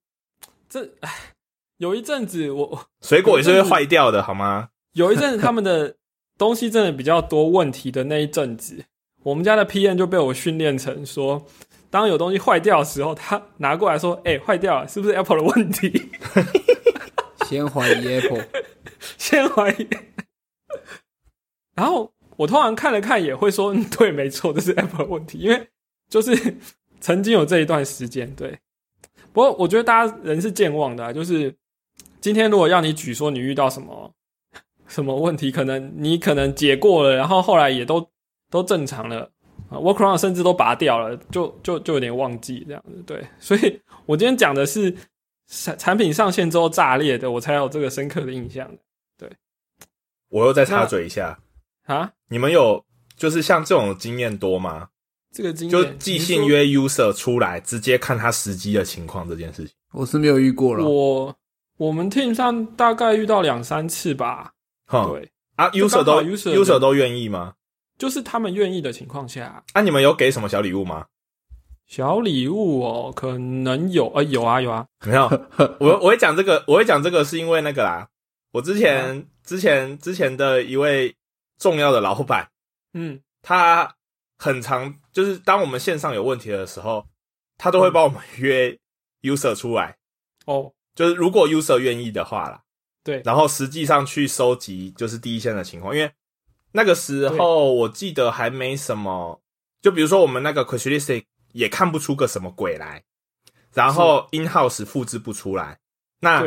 [0.69, 1.35] 这哎，
[1.77, 4.71] 有一阵子我水果也是会坏掉的，好吗？
[4.99, 5.95] 有一阵子他们的
[6.37, 8.85] 东西真的比较多问题的那一阵子，
[9.23, 11.47] 我们家的 PM 就被我训练成说，
[11.89, 16.11] 当有东西坏掉的时候，他拿过来说：“哎、坏掉了，是不是 Apple 的问题
[17.47, 18.45] 先怀疑 Apple，？”
[19.17, 19.89] 先怀疑。
[21.77, 25.69] 然后我通常看了看，也会说：“嗯，对，没错，这是 Apple 的问题。”因为
[26.09, 26.57] 就是
[27.01, 28.59] 曾经有这一段时间，对。
[29.33, 31.55] 不过我觉得大家人是健忘的、啊，就是
[32.21, 34.13] 今天如果要你举说你遇到什么
[34.88, 38.05] 什么问题，可能你可能解过了，然后后来也都
[38.51, 39.31] 都正常了
[39.70, 43.03] 啊，workaround 甚至都拔掉了，就就就有点忘记这样子。
[43.07, 44.92] 对，所以我今天讲的是
[45.46, 48.68] 产产品上线之后炸裂的，我才有这个深刻的印象
[49.16, 49.31] 对
[50.31, 51.38] 我又再插嘴一下，
[51.87, 52.11] 啊。
[52.29, 52.85] 你们有
[53.16, 54.88] 就是像这种经验多吗？
[55.31, 59.74] 这个经验就寄信约 user 出来，直接看他实际的情况这件事情。
[59.92, 60.88] 我是没有遇过了。
[60.88, 61.35] 我
[61.77, 64.53] 我们 team 上大概遇到两三次吧，
[64.88, 67.55] 哼，对，啊，user 都 user user 都愿意吗？
[67.96, 71.07] 就是他们愿意的情况下，啊，你们有给什么小礼物吗？
[71.87, 75.24] 小礼物哦，可能有，呃，有啊有啊，没有，
[75.81, 78.09] 我我会讲这个，我会讲这个是因为那个啦，
[78.53, 79.24] 我之前、啊。
[79.48, 81.16] 之前之前的一位
[81.59, 82.51] 重要的老板，
[82.92, 83.96] 嗯，他
[84.37, 87.07] 很常就是当我们线上有问题的时候，
[87.57, 88.79] 他都会帮我们约
[89.22, 89.96] user 出来，
[90.44, 92.61] 哦，就是如果 user 愿意的话啦，
[93.09, 96.12] 对，然后实际上去收集就是第一线的情况，因为
[96.73, 99.40] 那个时候我记得还没什么，
[99.81, 103.03] 就比如说我们那个 Quizlistic 也看不出个什么鬼来，
[103.73, 105.79] 然后 in house 复制不出来，
[106.21, 106.42] 那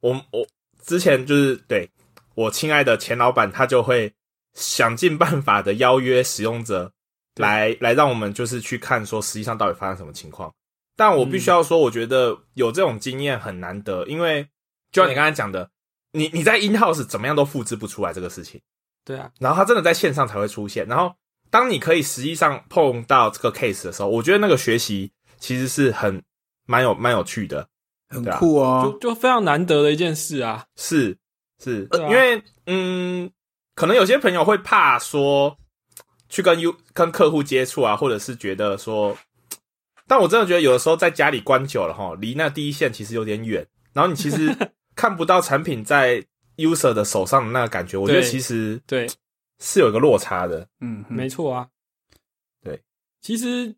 [0.00, 0.44] 我我
[0.82, 1.88] 之前就是对
[2.34, 4.12] 我亲爱的前老板，他就会
[4.54, 6.92] 想尽办法的邀约使用者
[7.36, 10.52] 来来让我们就是去看说实际上到底发生什么情况。
[10.96, 14.42] 但我必须要说，我觉得有这种经验很难得，因为
[14.90, 15.70] 就像你刚才讲的，
[16.12, 18.60] 你你在 in house 怎么样都复制不出来这个事情，
[19.04, 20.86] 对啊，然后它真的在线上才会出现。
[20.86, 21.14] 然后
[21.50, 26.22] 当你可以实际上碰到这个 case 的时候，我觉得那个学习其实是很
[26.66, 27.66] 蛮有蛮有趣的，
[28.08, 28.84] 很酷啊！
[28.84, 31.16] 就就非常难得的一件事啊，是
[31.62, 33.30] 是，因为嗯，
[33.74, 35.56] 可能有些朋友会怕说
[36.28, 39.16] 去跟 U 跟客户接触啊，或者是觉得说，
[40.06, 44.56] 但我真的觉得有的时候在家里关久了哈，离那第一线其实有点远，然后你其实
[45.00, 46.22] 看不到产品在
[46.58, 49.08] user 的手上的那个感觉，我觉得其实对，
[49.58, 50.68] 是有一个落差的。
[50.80, 51.16] 嗯，嗯。
[51.16, 51.66] 没错啊，
[52.62, 52.78] 对，
[53.22, 53.74] 其实，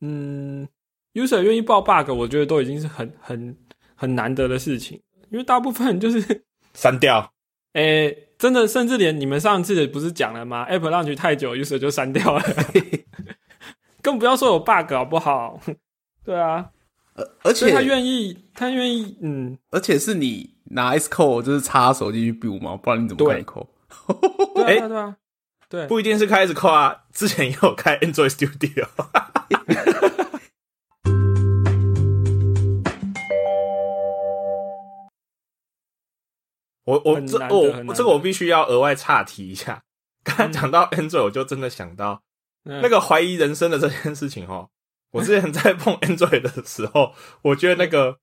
[0.00, 0.66] 嗯
[1.12, 3.54] ，user 愿意报 bug，我觉得都已经是很很
[3.94, 4.98] 很难得的事情，
[5.30, 7.34] 因为大部分就是， 删掉，
[7.74, 12.42] 诶、真的，甚至连你们上次不是讲了吗？App Launch 太久，user 就删掉了，
[14.00, 15.60] 更不要说有 bug 好不好？
[16.24, 16.70] 对啊，
[17.20, 23.68] 而而且他愿意，他愿意，嗯，而且是你拿 S code 就是插手机去 build 嘛，不然你怎么对看扣？
[24.54, 25.16] 对啊，诶对啊，
[25.68, 28.86] 对不一定是开始扣啊，之前也有开 Android Studio。
[36.84, 39.84] 我我很这我这个我必须要额外岔题一下。
[40.24, 42.22] 刚才讲到 Android，我就真的想到
[42.64, 44.70] 那那个怀疑人生的这件事情哦。
[45.12, 48.18] 我之前在碰 Android 的时候，我觉得那个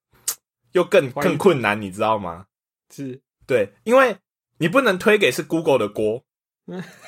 [0.72, 2.46] 又更更困难，你知道吗？
[2.94, 4.18] 是对，因为
[4.60, 6.24] 你不能推给是 Google 的锅，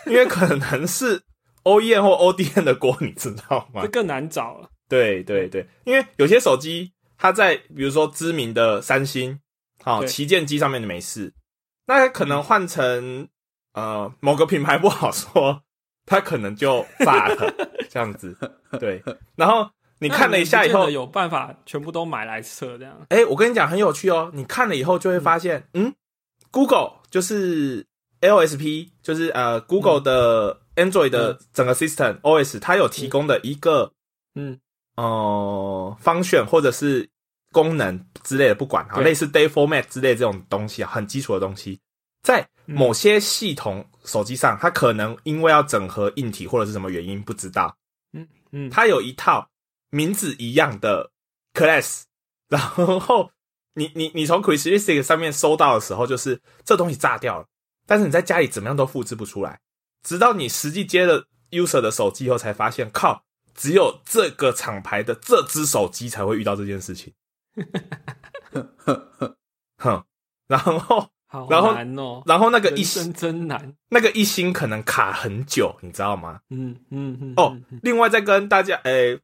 [0.05, 1.21] 因为可能是
[1.63, 3.87] OEM 或 ODM 的锅，你知道吗这？
[3.89, 4.69] 更难找了。
[4.87, 9.39] 对对对，因为有些手机它在比如说知名的三星，
[9.83, 11.33] 好、对旗舰机上面的没事，
[11.85, 13.29] 那可能换成
[13.73, 15.63] 呃某个品牌不好说，
[16.09, 17.53] 它可能就炸了
[17.89, 18.35] 这样子。
[18.79, 19.01] 对，
[19.35, 19.63] 然后
[19.99, 23.05] 你你看了一下以后，有办法全部都买来测这样。
[23.09, 25.93] 哎，我跟你讲很有趣哦，你看了以后就会发现，嗯。
[26.51, 27.85] g o o g l e 就是
[28.21, 33.91] LSP，就是呃 Google 的 Android 的整个 System、OS，它有提供的一个
[34.33, 34.59] 嗯，
[34.95, 37.07] 呃方选或者是
[37.51, 41.79] 功能之类的，不管啊，类似 Day Format 之类这种东西啊，很基础的东西，
[42.23, 47.77] 在某些系统手机上，它可能因为要整合硬体或者是什么原因，不知道，
[48.13, 49.49] 嗯嗯，它有一套
[49.91, 51.11] 名字一样的
[51.53, 52.03] class，
[52.47, 53.31] 然后
[53.75, 57.45] 你你你从 Christic 上面搜到的时候，就是这东西炸掉了，
[57.85, 59.59] 但是你在家里怎么样都复制不出来，
[60.03, 67.13] 直到你实际接了 user 的手机以后，才发现靠，只有这个厂牌的这只手机才会遇到这件事情。
[69.77, 70.03] 哼，
[70.47, 73.71] 然后好然后难哦，然后那个一星真难。
[73.89, 76.39] 那个一星可能卡很久，你知道吗？
[76.49, 77.33] 嗯嗯嗯。
[77.37, 79.19] 哦另外再跟大家诶、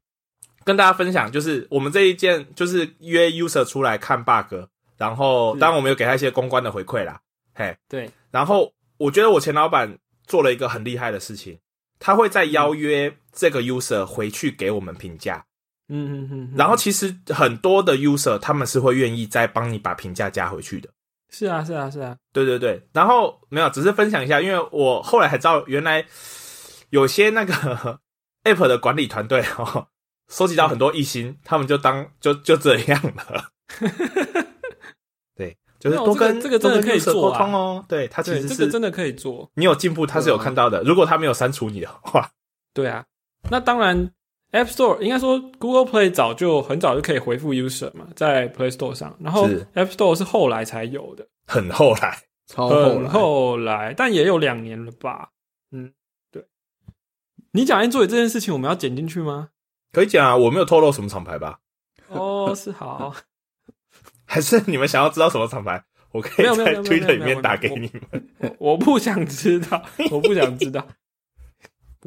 [0.64, 4.54] 跟大家分享，就是我们这一件就是约 user 出来看 bug，
[4.98, 7.20] 然后当然我们有给他一些公关的回馈啦，
[7.56, 11.58] 嘿，对，然后我觉得我前老板做了一个很厉害的事情，
[11.98, 15.44] 他会再邀约这个 user 回去给我们评价，
[15.90, 16.54] 嗯嗯嗯。
[16.56, 20.90] 然后其实很多的 user 他们是会愿意再帮你把评价加回去的。
[21.38, 26.06] 是啊是啊是啊，对对对，然后没有，只是分享一下，因为我后来才知道，原来
[26.92, 27.54] 有些那个
[28.46, 29.88] App 的管理团队哦，
[30.30, 33.50] 收集到很多异心，他们就当就就这样了。
[35.36, 37.86] 对，就是多跟这个这个真的可以做啊沟通哦。
[37.90, 39.52] 对他其，实是这个真的可以做。
[39.56, 40.82] 你有进步，他是有看到的。
[40.84, 42.30] 如果他没有删除你的话，
[42.74, 43.04] 对啊，
[43.52, 44.10] 那当然
[44.56, 52.18] ，App Store 应该说 Google Play 早就很早就可以回复 user 嘛，在 Play Store 上，然后 App Store 是后来才有的，很后来。
[52.48, 55.30] 超后很来，后来，但也有两年了吧？
[55.72, 55.92] 嗯，
[56.32, 56.46] 对。
[57.54, 59.50] 你讲 Android 这件事情，我们要剪进去吗？
[59.92, 61.60] 可以讲啊，我没有透露什么厂牌吧？
[62.08, 63.16] 哦， 是好，
[64.26, 65.84] 还是你们想要知道什么厂牌？
[66.12, 68.30] 我可以在没有没有没有没有 Twitter 里面打给你们。
[68.60, 70.88] 我我不想知道，我不想知道。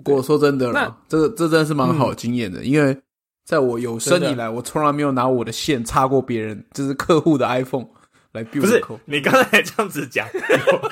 [0.05, 2.97] 不过说真的那啦，这这真的是蛮好的经验的，因为
[3.45, 7.87] 在我有生以来，我从来没有拿我的线插过别人，就是客户的 iPhone
[8.33, 10.29] 来 build 不是你刚才这样子讲，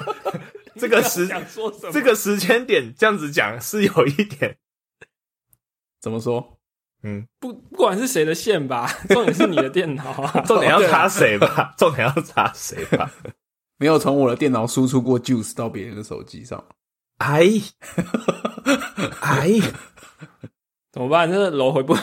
[0.76, 1.28] 这个时？
[1.92, 4.56] 这个时间点这样子讲是有一点，
[6.02, 6.58] 怎么说？
[7.02, 13.08] 嗯，不不管是谁的线吧，重点是你的电脑啊， 重点要插谁吧，重点要插谁吧。
[13.78, 16.64] 没有从我的电脑输出过 juice 到别人的手机上。
[17.18, 17.44] 哎
[19.20, 19.50] 哎，
[20.92, 21.30] 怎么办？
[21.30, 22.02] 真的楼回不来。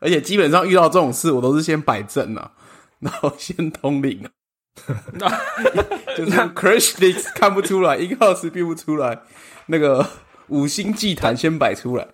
[0.00, 2.52] 而且基本上遇到这种事，我都是先摆正啊，
[3.00, 4.28] 然后先通灵
[5.20, 5.40] 啊，
[6.16, 9.22] 就是 crash list 看不出来，一个小时编不出来，
[9.66, 10.06] 那个
[10.48, 12.06] 五星祭坛先摆出来。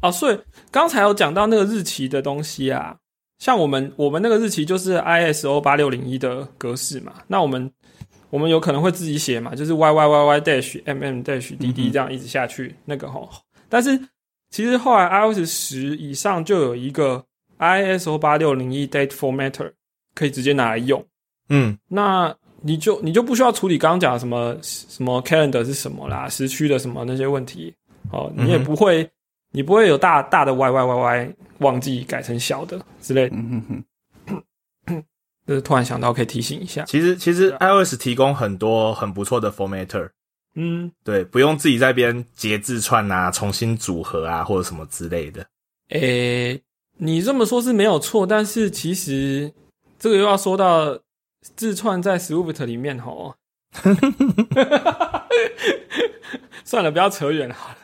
[0.00, 2.98] 哦，所以刚才有讲到那个日期的东西啊，
[3.42, 7.68] 像我们我们那个日期就是 ISO 八六零一的格式嘛，那我们
[8.30, 13.28] 我们有可能会自己写嘛，就是 y y y y dash m m dash d d 这样一直下去、那个吼，
[13.68, 13.98] 但是
[14.50, 17.24] 其实后来 iOS 十以上就有一个
[17.58, 19.72] ISO 八六零一 date formatter
[20.14, 21.04] 可以直接拿来用，
[21.48, 21.76] 嗯。
[21.88, 27.74] 那你就你就不需要处理刚刚讲的什么什么 calendar 是什么啦，时区的什么那些问题
[28.12, 29.10] 哦，你也不会、
[29.52, 33.84] 你不会有大大的 y y y y 忘记改成小的之类的，嗯哼
[34.86, 35.04] 哼，
[35.46, 40.10] 就是突然想到可以提醒一下，其实其实 iOS 提供很多很不错的 formatter，
[40.54, 45.46] 嗯，对，不用自己在那边截字串啊，重新组合啊，或者什么之类的。
[45.90, 46.60] 诶、
[46.98, 49.52] 你这么说是没有错，但是其实
[49.98, 50.98] 这个又要说到
[51.40, 53.34] 字串在 Swift 里面吼，
[56.64, 57.76] 算了，不要扯远好了。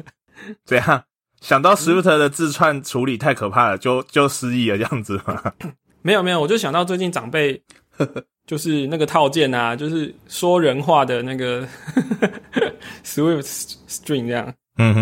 [0.65, 1.05] 怎样？
[1.41, 5.53] 想到 Swift 的自串处理太可怕了，就就失忆了这样子吗？
[6.03, 7.61] 没有没有，我就想到最近长辈
[8.47, 11.67] 就是那个套件啊，就是说人话的那个
[13.05, 14.53] Swift string 这样。
[14.79, 14.95] 嗯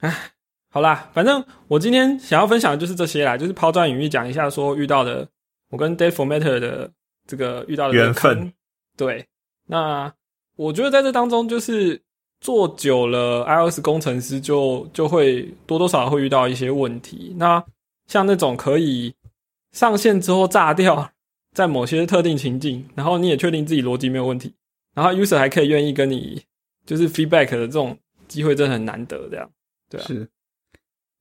[0.00, 0.12] 哼，
[0.70, 5.26] 好啦，反正我今天想要分享的就是这些啦，就是抛砖引玉讲一下说遇到的
[5.70, 6.90] 我跟 Dave Formatter 的
[7.26, 8.52] 这个遇到的缘分。
[8.96, 9.26] 对，
[9.66, 10.12] 那
[10.56, 12.00] 我觉得在这当中就是
[12.44, 17.34] 做久了 iOS 工程师就就会多多少少会遇到一些问题。
[17.38, 17.64] 那
[18.06, 19.14] 像那种可以
[19.72, 21.10] 上线之后炸掉，
[21.54, 24.52] 在某些特定情境，然后你也确定自己逻辑没有问题，
[24.92, 26.42] 然后 user 还可以愿意跟你
[26.84, 27.96] 就是 feedback 的这种
[28.28, 29.26] 机会，真的很难得。
[29.30, 29.50] 这样，
[29.88, 30.28] 对啊，是。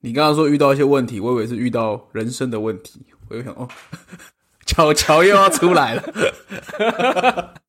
[0.02, 3.00] 你刚刚说遇到一些问题，我以为是遇到人生的问题，
[3.30, 3.66] 我又想哦，
[4.68, 7.54] 巧巧又要出来了。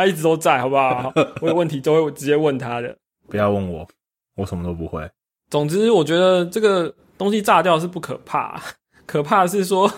[0.00, 1.12] 他一直都在，好不好？
[1.42, 2.96] 我有问题都会直接问他的。
[3.28, 3.86] 不要问我，
[4.34, 5.06] 我什么都不会。
[5.50, 8.58] 总之，我觉得这个东西炸掉是不可怕，
[9.04, 9.92] 可怕的是说，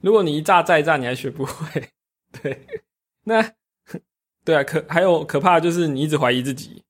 [0.00, 1.88] 如果你一炸再炸，你还学不会。
[2.40, 2.66] 对，
[3.24, 3.42] 那
[4.44, 6.84] 对啊，可还有可怕的就是你一直怀疑自己。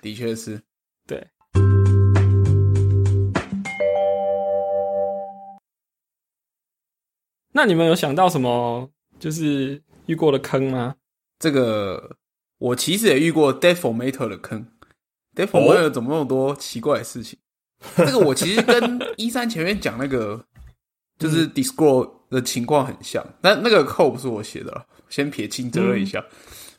[0.00, 0.62] 的确是，
[1.06, 1.26] 对。
[7.52, 8.88] 那你们有想到什么？
[9.16, 10.94] 就是遇过的坑吗？
[11.38, 12.16] 这个
[12.58, 14.66] 我其实也遇过 deformator 的坑。
[15.34, 17.38] deformator 怎么那么多奇怪的事情？
[17.96, 20.44] 这个我其实跟一三前面讲那个
[21.18, 26.24] 就是 Discord 的情况很像，但那个 code 不是我写的，先撇清责任一下。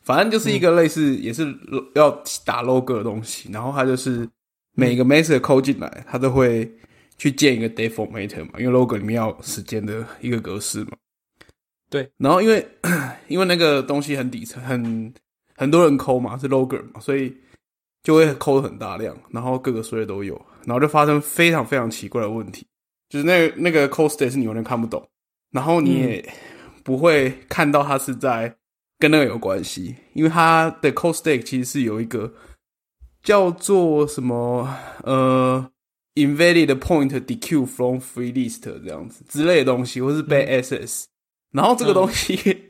[0.02, 1.54] 反正就是一个类似也是
[1.96, 2.12] 要
[2.46, 4.28] 打 logo 的东西，然后它就是
[4.76, 6.72] 每个 message 扣进来，它都会
[7.18, 10.92] 去建一个 deformator 嘛，因为 logo 里面要时间的一个格式嘛。
[11.96, 12.68] 对，然后因为
[13.30, 15.14] 因为那个东西很底层，很
[15.56, 17.34] 很多人抠嘛，是 logger 嘛，所以
[18.04, 20.36] 就会抠很大量，然后各个数列都有，
[20.66, 22.68] 然后就发生非常非常奇怪的问题，
[23.08, 25.08] 就是那那个 code state 是你完全看不懂，
[25.52, 26.34] 然后你也
[26.84, 28.54] 不会看到它是在
[29.00, 32.34] 跟那个有关系，因为它的 code state 其实是有一个
[33.24, 34.68] 叫做什么
[35.04, 35.66] 呃
[36.16, 41.06] invalid point dequeue from free list 这样子之类的东西，或是被 ss。
[41.56, 42.64] 然后这个东西，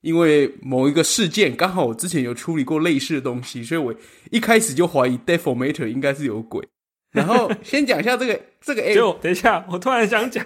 [0.00, 3.94] 因为某一个事件，刚好我之前有处理过类似的东西，所以我
[4.30, 6.66] 一开始就怀疑 deformator 应该是有鬼。
[7.12, 10.44] 然后先讲一下这个 这个 A，就等一下，我突然想讲，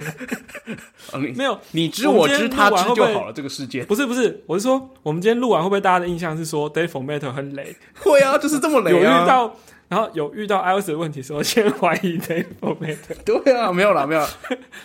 [1.34, 3.32] 没有你知我知他知就好了。
[3.32, 7.74] 这个事件不是不是，我是说，我们今天录完会不会大家的印象是说 deformator 很雷？
[7.98, 8.94] 会啊，就是这么雷啊。
[8.94, 9.56] 有遇到，
[9.88, 13.16] 然后有遇到 iOS 的问题时候，先怀疑 deformator。
[13.24, 14.22] 对啊，没有啦，没有。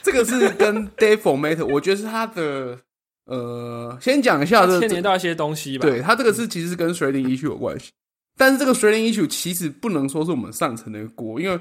[0.02, 2.80] 这个是跟 deformator，我觉得是他的。
[3.26, 5.88] 呃，先讲一下这牵连到一些东西吧。
[5.88, 7.92] 对，它这个是其实是跟 threading issue 有关系，
[8.38, 11.58] 但是这个 threading issue 其实不能说是我们上层的一个锅，因为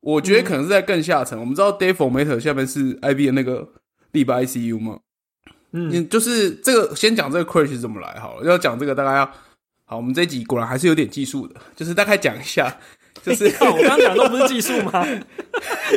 [0.00, 1.38] 我觉得可能是在更下层。
[1.38, 3.68] 我们知道 deformator 下面是 IB 的那个
[4.14, 4.98] lib ICU 吗？
[5.72, 8.46] 嗯，就是这个先讲这个 crash 怎么来好了。
[8.46, 9.30] 要讲这个大概要
[9.84, 12.74] 好，我们这集果然还是有点技术的，就是大概讲一下，
[13.22, 15.06] 就是我刚讲都不是技术吗？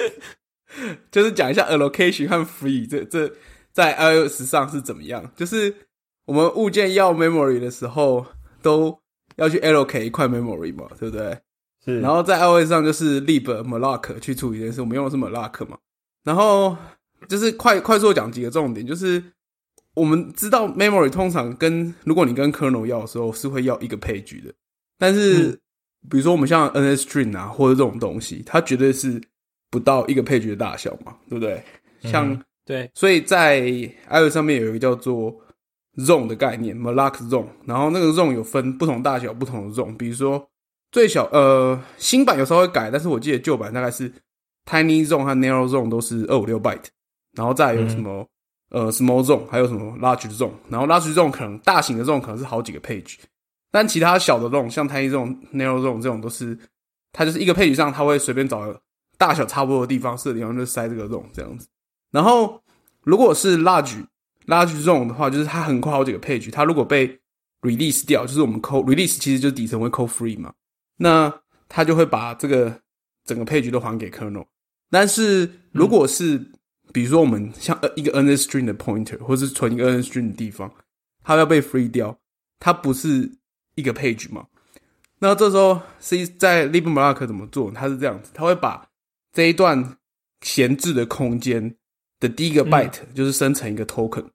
[1.09, 3.31] 就是讲一下 allocation 和 free 这这。
[3.75, 5.29] 在 iOS 上是怎么样？
[5.35, 5.75] 就是
[6.23, 8.25] 我们物件要 memory 的时候，
[8.61, 8.97] 都
[9.35, 11.37] 要去 allocate 一块 memory 嘛，对不对？
[11.83, 11.99] 是。
[11.99, 15.77] 然后在 iOS 上就是 lib malloc 去处理这件事，我们用的是 malloc 嘛。
[16.23, 16.77] 然后
[17.27, 19.21] 就是快快速讲几个重点，就是
[19.93, 24.53] 我们知道 memory 通常跟如果你跟 kernel 要的时候是会要一个 page 的，
[24.97, 25.51] 但是
[26.09, 29.21] 比如说我们像 NSString 啊或者这种东西，它绝对是
[29.69, 31.61] 不到一个 page 的大小嘛，对不对？
[32.01, 33.61] 像对，所以在
[34.09, 35.31] iOS 上面有一个叫做
[35.97, 40.43] zone 的概念，malloc zone，然后那个 zone 有分不同大小、不同的 zone，比如说
[40.91, 44.11] 最小呃新版有时候会改，但是我记得旧版大概是
[44.65, 46.85] tiny zone 和 narrow zone 都是二五六 byte，
[47.33, 48.27] 然后再有什么
[48.71, 53.17] 呃 small zone，还有什么 large zone，然后 large zone 可能大型的 zone 可能是好几个 page，
[53.71, 56.57] 但其他小的 zone 像 tiny zone、narrow zone 这种都是
[57.11, 58.75] 它就是一个 page 上它会随便找
[59.19, 61.67] 大小差不多的地方，是的地方就塞这个 zone 这样子。
[62.15, 62.63] 然后，
[63.03, 64.05] 如果是 large
[64.47, 67.19] large zone 的话，就是它横跨好几个 page，它如果被
[67.59, 70.53] release 掉，就是我们扣 release 其实就底层会扣 free 嘛，
[70.95, 72.79] 那它就会把这个
[73.25, 74.45] 整个 page 都还给 kernel。
[74.89, 76.37] 但是如果是
[76.93, 80.71] 比如说我们像呃一个 NSString 的 pointer，或是存一个 NSString 的地方，
[81.21, 82.17] 它要被 free 掉，
[82.59, 83.29] 它不是
[83.75, 84.45] 一个 page 嘛？
[85.19, 87.69] 那这时候 C 在 libmalloc 怎么做？
[87.71, 88.87] 它是这样子，它会把
[89.33, 89.97] 这一段
[90.39, 91.75] 闲置的空间。
[92.27, 94.25] 的第一个 byte 就是生成一个 token，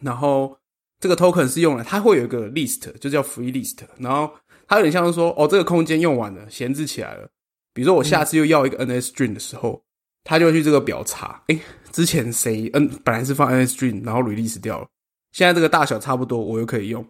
[0.00, 0.56] 然后
[1.00, 4.32] 这个 token 是用来，它会有一个 list，就叫 free list，然后
[4.66, 7.28] 它有点像是说，哦，这个空间用完了，闲置起来了。
[7.72, 9.82] 比如说我下次又要一个 NSString 的时候，
[10.22, 11.58] 它就会去这个表查，哎，
[11.90, 14.86] 之前谁 N 本来是放 NSString，然后 release 掉了，
[15.32, 17.04] 现在这个大小差不多，我又可以用，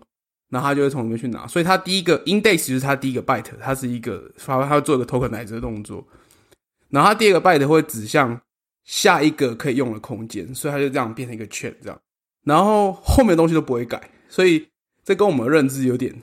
[0.49, 1.47] 然后它就会从里面去拿。
[1.47, 6.07] 所以它第一个 index 就是它第一个 byte，它是一个发，它会做一个 token 乃至的动作，
[6.89, 8.41] 然后它第二个 byte 会指向。
[8.85, 12.01] 下一个可以用的空间，所以它就这样变成一个圈，这样，
[12.45, 14.66] 然后后面的东西都不会改，所以
[15.05, 16.14] 这跟我们的认知有点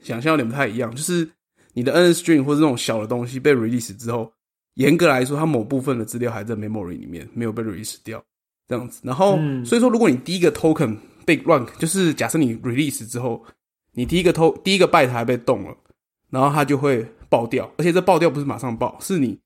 [0.00, 0.94] 想象有点不太一样。
[0.94, 1.28] 就是
[1.72, 4.32] 你的 NSString 或者这种小的东西被 release 之后，
[4.74, 8.22] 严格来说，它某部分的资料还在 memory 里面，没有被 release 掉。
[8.66, 9.00] 这样子。
[9.02, 10.94] 然后，嗯所以说，如果你第一个 token
[11.24, 13.42] 被乱，就是假设你 release 之后，
[13.92, 15.74] 你第一个 to 第一个 byte 还被动了，
[16.28, 19.38] 然后它就会爆掉，而且这爆掉不是马上爆，是你，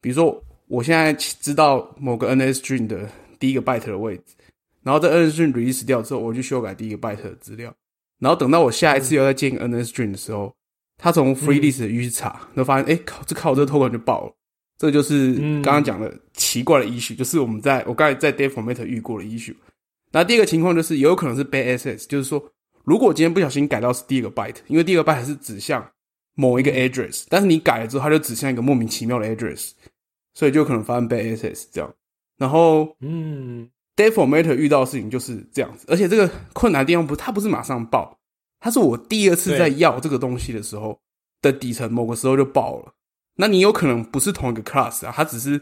[0.00, 3.08] 比如说我现在知道某个 NS string 的
[3.38, 4.34] 第一个 byte 的位置，
[4.82, 7.74] 然后这 NS string release 掉之后，我去修改第一个 byte 的资料，
[8.18, 10.54] 然后等到我下一次要再建一个 NS string 的时候，
[10.98, 14.32] 它从 free list 的域去查，然后发现，哎、靠，这靠这个 token 就爆了。
[14.78, 15.62] 这就是嗯。
[15.62, 19.54] 刚刚讲的奇怪的 issue，、就是我们在我刚才在 Dev Format 遇过的 issue。
[20.12, 22.42] 那第二个情况就是，也有可能是 bad access，就是说，
[22.84, 25.86] 如果我今天不小心改到是第一个 byte，因为第二个 byte 是指向
[26.34, 29.70] 某一个 address，但是你改了之后，它就指向一个莫名其妙的 address，
[30.36, 31.92] 所以就可能发生 bad access 这样。
[32.36, 38.18] 然后嗯 Dev Format 遇到的事情就是这样子，而且这个困难的地方不是它不是马上爆，
[38.60, 41.00] 它是我第二次在要这个东西的时候
[41.40, 42.92] 的底层某个时候就爆了。
[43.36, 45.58] 那你有可能不是同一个 class 啊，它只是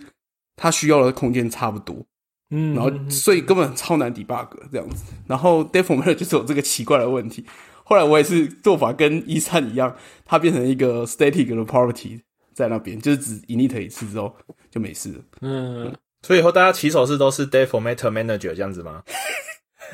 [0.57, 2.05] 它需要的空间差不多，
[2.51, 5.05] 嗯，然后所以根本超难 debug 这样子。
[5.29, 7.47] 然后 Dev Format 就是有这个奇怪的问题。
[7.85, 9.95] 后来我也是做法跟一三一样，
[10.25, 12.20] 它变成一个 static 的 property
[12.55, 14.34] 在那边，就是只 init 一次之后
[14.70, 15.18] 就没事了。
[15.42, 19.02] 嗯，所以以后大家起手式都是 Dev Formatter Manager 这样子吗？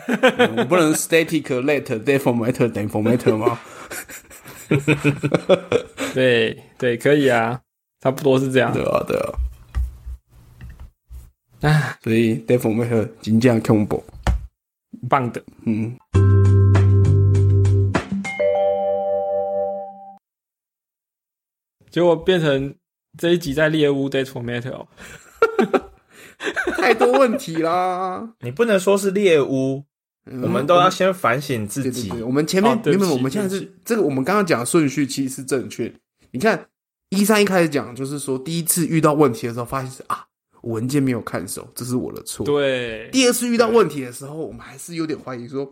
[0.07, 3.59] 嗯我不能 static let Dev Format 等于 formatter 吗？
[6.15, 7.61] 对对，可以啊，
[8.01, 8.73] 差不多是这样。
[8.73, 9.33] 对啊，对啊。
[11.63, 14.03] 啊，所以 Dev Format 真正恐怖。
[15.09, 15.43] 棒的。
[15.67, 15.97] 嗯，
[21.91, 22.75] 结果变成
[23.19, 24.87] 这一集在猎屋 Date Format 哦。
[26.77, 28.31] 太多问题啦。
[28.41, 29.85] 你不能说是猎巫，
[30.25, 32.09] 嗯我们都要先反省自己。
[32.09, 35.93] 对对对，我们前面哦对不起没有，我们现在是这个，我们刚刚讲的顺序其实是正确。
[36.31, 36.67] 你看
[37.11, 40.25] 一三一开始讲，就是说第一次遇到问题的时候，发现是啊
[40.63, 42.47] 文件没有看熟，这是我的错。
[42.47, 45.71] 对，第二次遇到问题的时候，我们还是有点怀疑说，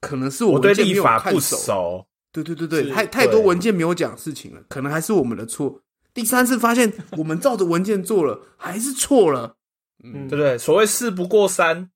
[0.00, 2.06] 可能是我对立法不熟。
[2.42, 5.80] 熟，对对对对，太太多文件没有讲事情了，可能还是我们的错。
[6.14, 9.56] 第三次发现我们照着文件做了，还是错了。
[10.04, 10.58] 嗯对不对？
[10.58, 11.90] 所谓事不过三，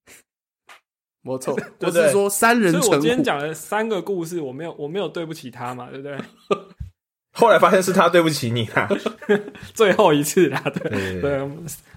[1.23, 6.17] 我错， 对不对我是说三人所以成今天讲了三个故事，我没有我没有对不起他嘛，对不对？
[7.33, 8.89] 后来发现是他对不起你啦。
[9.73, 11.49] 最后一次啦，对对对对，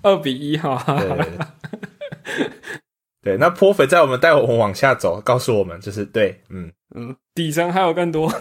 [0.03, 0.85] 二比一哈。
[3.25, 8.33] 对对，那泼肥在我们带我们往下走，告诉我们就是对，嗯，嗯，底层还有更多。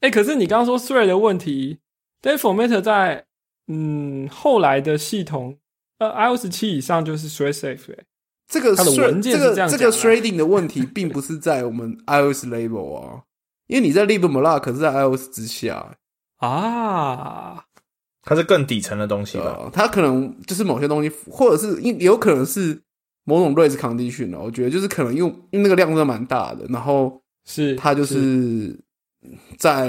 [0.00, 1.78] 哎、可是你刚刚说 thread 的问题
[2.20, 3.24] d a t format 在
[3.68, 5.56] 嗯后来的系统，
[5.98, 8.04] 呃 iOS 七以上就是 thread safe 哎、
[8.46, 13.22] 这个它的文件这个这个是这样这个 shredding 的问题，并不是在我们 iOS label 啊，
[13.68, 15.96] 因为你在 libmalloc 是在 iOS 之下，
[16.36, 17.64] 啊，
[18.22, 19.56] 它是更底层的东西吧？
[19.58, 22.82] 呃，它可能就是某些东西，或者是因有可能是
[23.24, 28.78] 某种 race condition 啊，我觉得就是可能用因为那个量真的蛮大的，然后是它就是
[29.56, 29.88] 在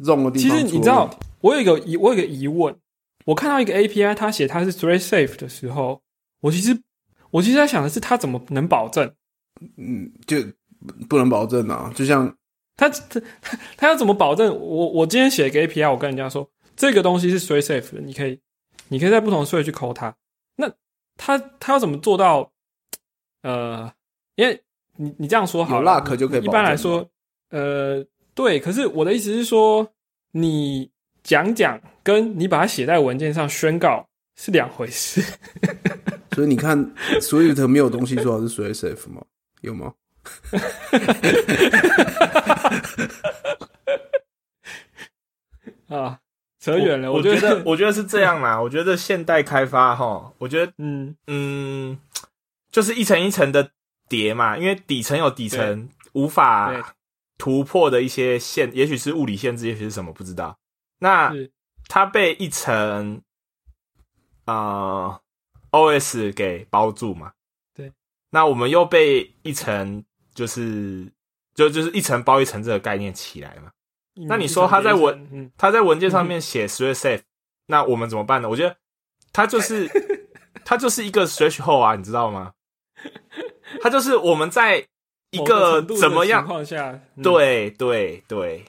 [0.00, 0.70] zone 的地其方出了问题。
[0.70, 1.10] 实你知道，
[1.40, 2.76] 我有一个疑，我有一个疑问，
[3.24, 6.00] 我看到一个 API，他写他是 thread safe 的时候，
[6.40, 6.80] 我其实
[7.32, 9.12] 我其实在想的是，他怎么能保证？
[9.76, 10.36] 嗯，就
[11.08, 12.32] 不能保证啊，就像
[12.76, 14.56] 它它它它要怎么保证？
[14.56, 18.38] 我我今天写一个 API，我跟人家说这个东西是 thread safe 的，你可以
[18.88, 20.14] 你可以在不同的 thread 去抠它。
[20.56, 20.72] 那
[21.16, 22.51] 他他要怎么做到？
[23.42, 23.92] 呃，
[24.36, 24.60] 因为
[24.96, 27.08] 你你这样说好有 luck 就可以一般来说，
[27.50, 28.58] 呃，对。
[28.58, 29.92] 可是我的意思是说，
[30.32, 30.90] 你
[31.22, 35.22] 讲讲跟你把它写在文件上宣告是两回事。
[36.32, 39.22] 所以你看 Swift 没有东西说它是 Swift safe 吗？
[39.60, 39.92] 有吗？
[45.88, 46.18] 啊，
[46.58, 47.12] 扯远了。
[47.12, 48.58] 我觉觉得，我觉得是这样啦。
[48.60, 51.98] 我觉得现代开发哈，我觉得嗯，嗯，
[52.72, 53.70] 就是一层一层的
[54.08, 56.96] 叠嘛，因为底层有底层无法
[57.38, 60.58] 突破的一些限，也许是物理限制，也许是什么不知道。
[60.98, 61.32] 那
[61.88, 63.20] 它被一层
[64.46, 65.20] 呃
[65.70, 67.32] OS 给包住嘛？
[67.74, 67.92] 对。
[68.30, 70.04] 那我们又被一层
[70.34, 71.12] 就是
[71.54, 73.70] 就就是一层包一层这个概念起来嘛？
[74.28, 77.22] 那你说他在文嗯，他在文件上面写 thread safe，、
[77.66, 78.48] 那我们怎么办呢？
[78.48, 78.76] 我觉得
[79.32, 79.88] 他就是
[80.64, 82.52] 他就是一个 threshold 啊，你知道吗？
[83.82, 84.84] 他就是我们在
[85.30, 86.46] 一个怎么样情？
[86.46, 88.64] 况下，嗯，对对对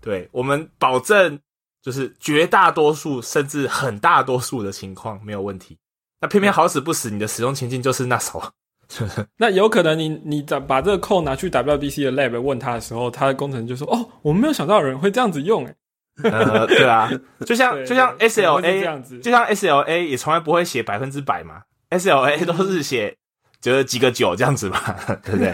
[0.00, 1.38] 对，我们保证
[1.82, 5.76] 就是绝大多数甚至很大多数的情况没有问题。
[6.20, 8.42] 那偏偏好死不死，你的使用情境就是那首，
[9.36, 15.74] 那有可能你你把把这个 code 拿去 WDC 的 lab 问他的时候，他的工程师就说：“哦，我们没有想到有人会这样子用。”哎，
[16.30, 17.10] 呃，对啊，
[17.44, 21.62] 就像 就像 SLA 这样子就像 SLA 也从来不会写百分之百嘛
[21.98, 23.16] SLA 都是写
[23.60, 24.78] 就是几个九这样子嘛，
[25.24, 25.52] 对不对？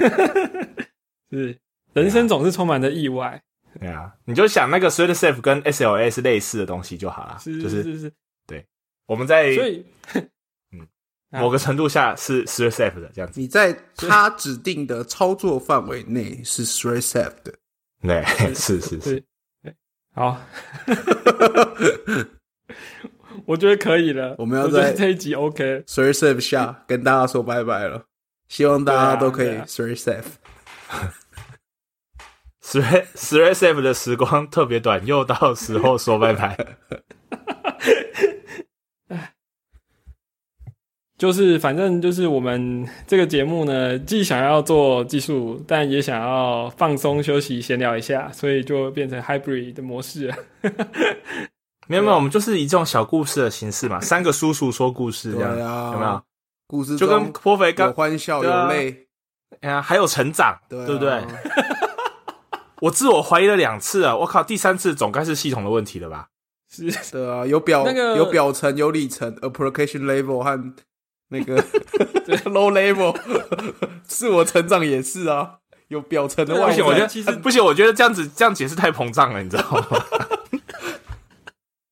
[1.30, 1.58] 是
[1.92, 3.40] 人生总是充满着意外，
[3.78, 8.12] 对啊，你就想那个 thread safe 跟 SLA 是类似的东西就好了，是就是是是，
[9.06, 9.84] 我们在所以
[11.30, 13.40] 某个程度下是 thread safe 的这样子。
[13.40, 17.54] 你在他指定的操作范围内是 thread safe 的。
[18.02, 18.24] 对，
[18.54, 19.24] 是是是，是，
[19.62, 19.74] 对，
[20.14, 20.40] 好，
[23.46, 24.34] 我觉得可以了。
[24.38, 28.04] 我们要在这一集 OK，thread safe 下跟大家说拜拜了，
[28.48, 30.24] 希望大家都可以 safe。
[32.62, 36.56] thread safe 的时光特别短，又到时候说拜拜。
[41.18, 50.34] 就是反正就是我们这个节目呢，既想要做技术，但也想要放松休息、闲聊一下，所以就变成 hybrid 的模式了。
[51.90, 56.22] 没有没有，我们就是以这种小故事的形式嘛， 三个叔叔说故事这样，啊，有没有？
[56.68, 59.08] 故事就跟中颇肥有刚，欢笑有泪，
[59.60, 61.20] 哎呀，还有成长，对啊对不对？
[62.82, 64.14] 我自我怀疑了两次啊！
[64.16, 66.28] 我靠，第三次总该是系统的问题了吧？
[66.70, 70.72] 是，对啊，有表那个有表层有里层，application level 和
[71.30, 71.60] 那个
[72.46, 73.14] low level，
[74.04, 75.56] 自我成长也是啊，
[75.88, 79.86] 有表层的外不行，我觉得，其实不行，我觉得这样子这样解释太膨胀了，你知道吗？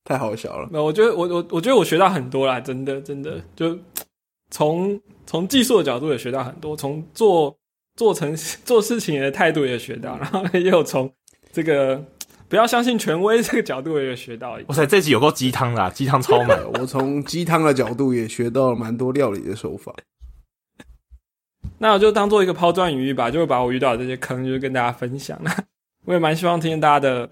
[0.08, 0.66] 太好笑了。
[0.72, 3.78] 没有，我觉得我我我觉得我学到很多啦，真的真的，就
[4.50, 7.54] 从从技术的角度也学到很多，从做
[7.94, 8.34] 做成
[8.64, 11.12] 做事情的态度也学到，然后也有从
[11.52, 12.02] 这个
[12.48, 14.58] 不要相信权威这个角度也有学到。
[14.68, 16.58] 哇塞，这集有够鸡汤啦，鸡汤超满。
[16.80, 19.94] 我从鸡汤的角度也学到了蛮多料理的手法。
[21.80, 25.38] 那我就当做一个抛砖引玉吧，就会把我遇到的这些坑，就是跟大家分享。
[25.42, 25.54] 那
[26.06, 27.28] 我也蛮希望听见大家的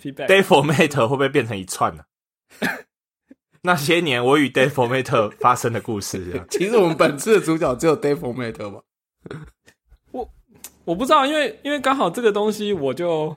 [0.00, 0.28] feedback。
[0.28, 2.02] Day Format 会不会变成一串呢、
[3.62, 8.82] 那些年我与 Day Format 发生的故事， 其实我们本次的主角只有 Dave Format 吧？
[10.10, 10.28] 我
[10.84, 13.36] 我不知道，因为因为刚好这个东西我就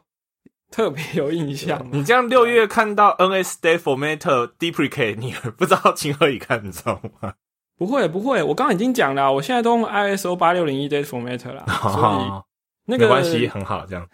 [0.72, 1.86] 特别有印象。
[1.94, 4.18] 你这样六月看到 NS Day Format
[4.58, 7.36] deprecate，你不知道情何以堪，你知道吗？
[7.78, 11.92] 不会不会，我刚刚已经讲了，我现在都用 ISO 八六零一 date format 啦，所
[12.22, 12.44] 以
[12.86, 14.10] 那个没关系，很好，这样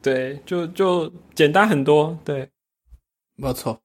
[0.00, 2.48] 对，就就简单很多，对
[3.34, 3.78] 没错，啊，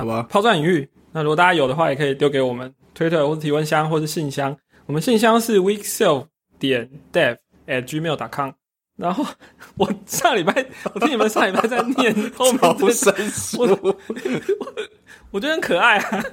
[0.00, 0.88] 好吧抛砖引玉。
[1.12, 6.26] 那如果大家有的话，也可以丢给我们推特或者提问箱或是信箱，我们信箱是 weekself
[6.58, 7.36] 点 dev
[7.66, 8.50] at gmail dot com。
[8.96, 9.24] 然后
[9.76, 13.62] 我上礼拜我听你们上礼拜在念 后面超这生疏，
[15.32, 16.24] 我觉得很可爱啊。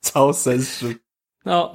[0.00, 0.92] 超生疏。
[1.44, 1.72] 然后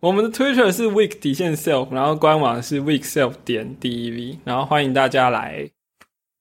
[0.00, 5.70] 我们的 Twitter 是 week 底线 self，然后官网是 week self 点 dev，然后欢迎大家来，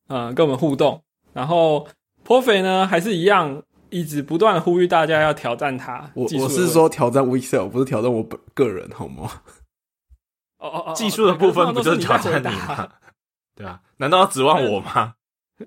[0.08, 1.02] 呃，跟我们互动。
[1.34, 1.88] 然后
[2.28, 6.12] 颇肥呢还是一样，一直不断呼吁大家要挑战他。
[6.14, 9.32] 我我是说挑战 Weexel，不是挑战我本个人，好吗？
[10.58, 12.92] 哦哦哦，技术的部分不就是挑战你吗？
[13.56, 15.16] 对啊，难道要指望我吗？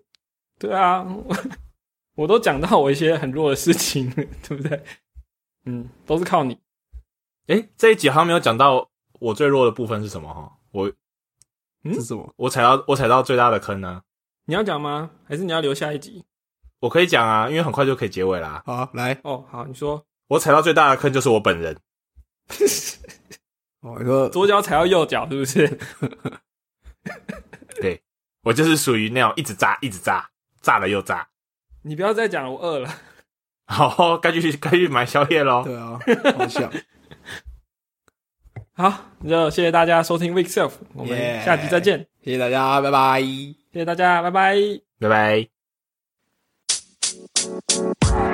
[0.61, 1.34] 对啊，我
[2.14, 4.14] 我都讲到我一些很弱的事情了，
[4.46, 4.84] 对不对？
[5.64, 6.58] 嗯，都是靠你。
[7.46, 8.86] 诶，这一集好像没有讲到
[9.18, 10.52] 我最弱的部分是什么哈？
[10.72, 10.92] 我
[11.84, 12.30] 嗯是什么？
[12.36, 14.02] 我踩到我踩到最大的坑呢、
[14.44, 15.08] 你要讲吗？
[15.24, 16.22] 还是你要留下一集？
[16.80, 18.62] 我可以讲啊，因为很快就可以结尾啦。
[18.66, 21.76] 好，来，哦，好，你说我踩到最大的坑就是我本人，
[23.80, 25.78] 哦，一个左脚踩到右脚，是不是？
[27.80, 28.02] 对
[28.42, 30.28] 我就是属于那种一直炸一直炸，
[30.60, 31.26] 炸了又炸。
[31.82, 32.90] 你不要再讲了，我饿了。
[33.66, 35.62] 好，该去该去买宵夜喽。
[35.64, 35.98] 对啊，
[36.36, 36.70] 好想，
[38.72, 43.20] 好，那就谢谢大家收听 Week Self，我们下集再见谢谢大家，拜拜。
[43.22, 44.56] 谢谢大家，拜拜。
[44.98, 45.59] 拜拜。
[47.49, 48.29] Bye.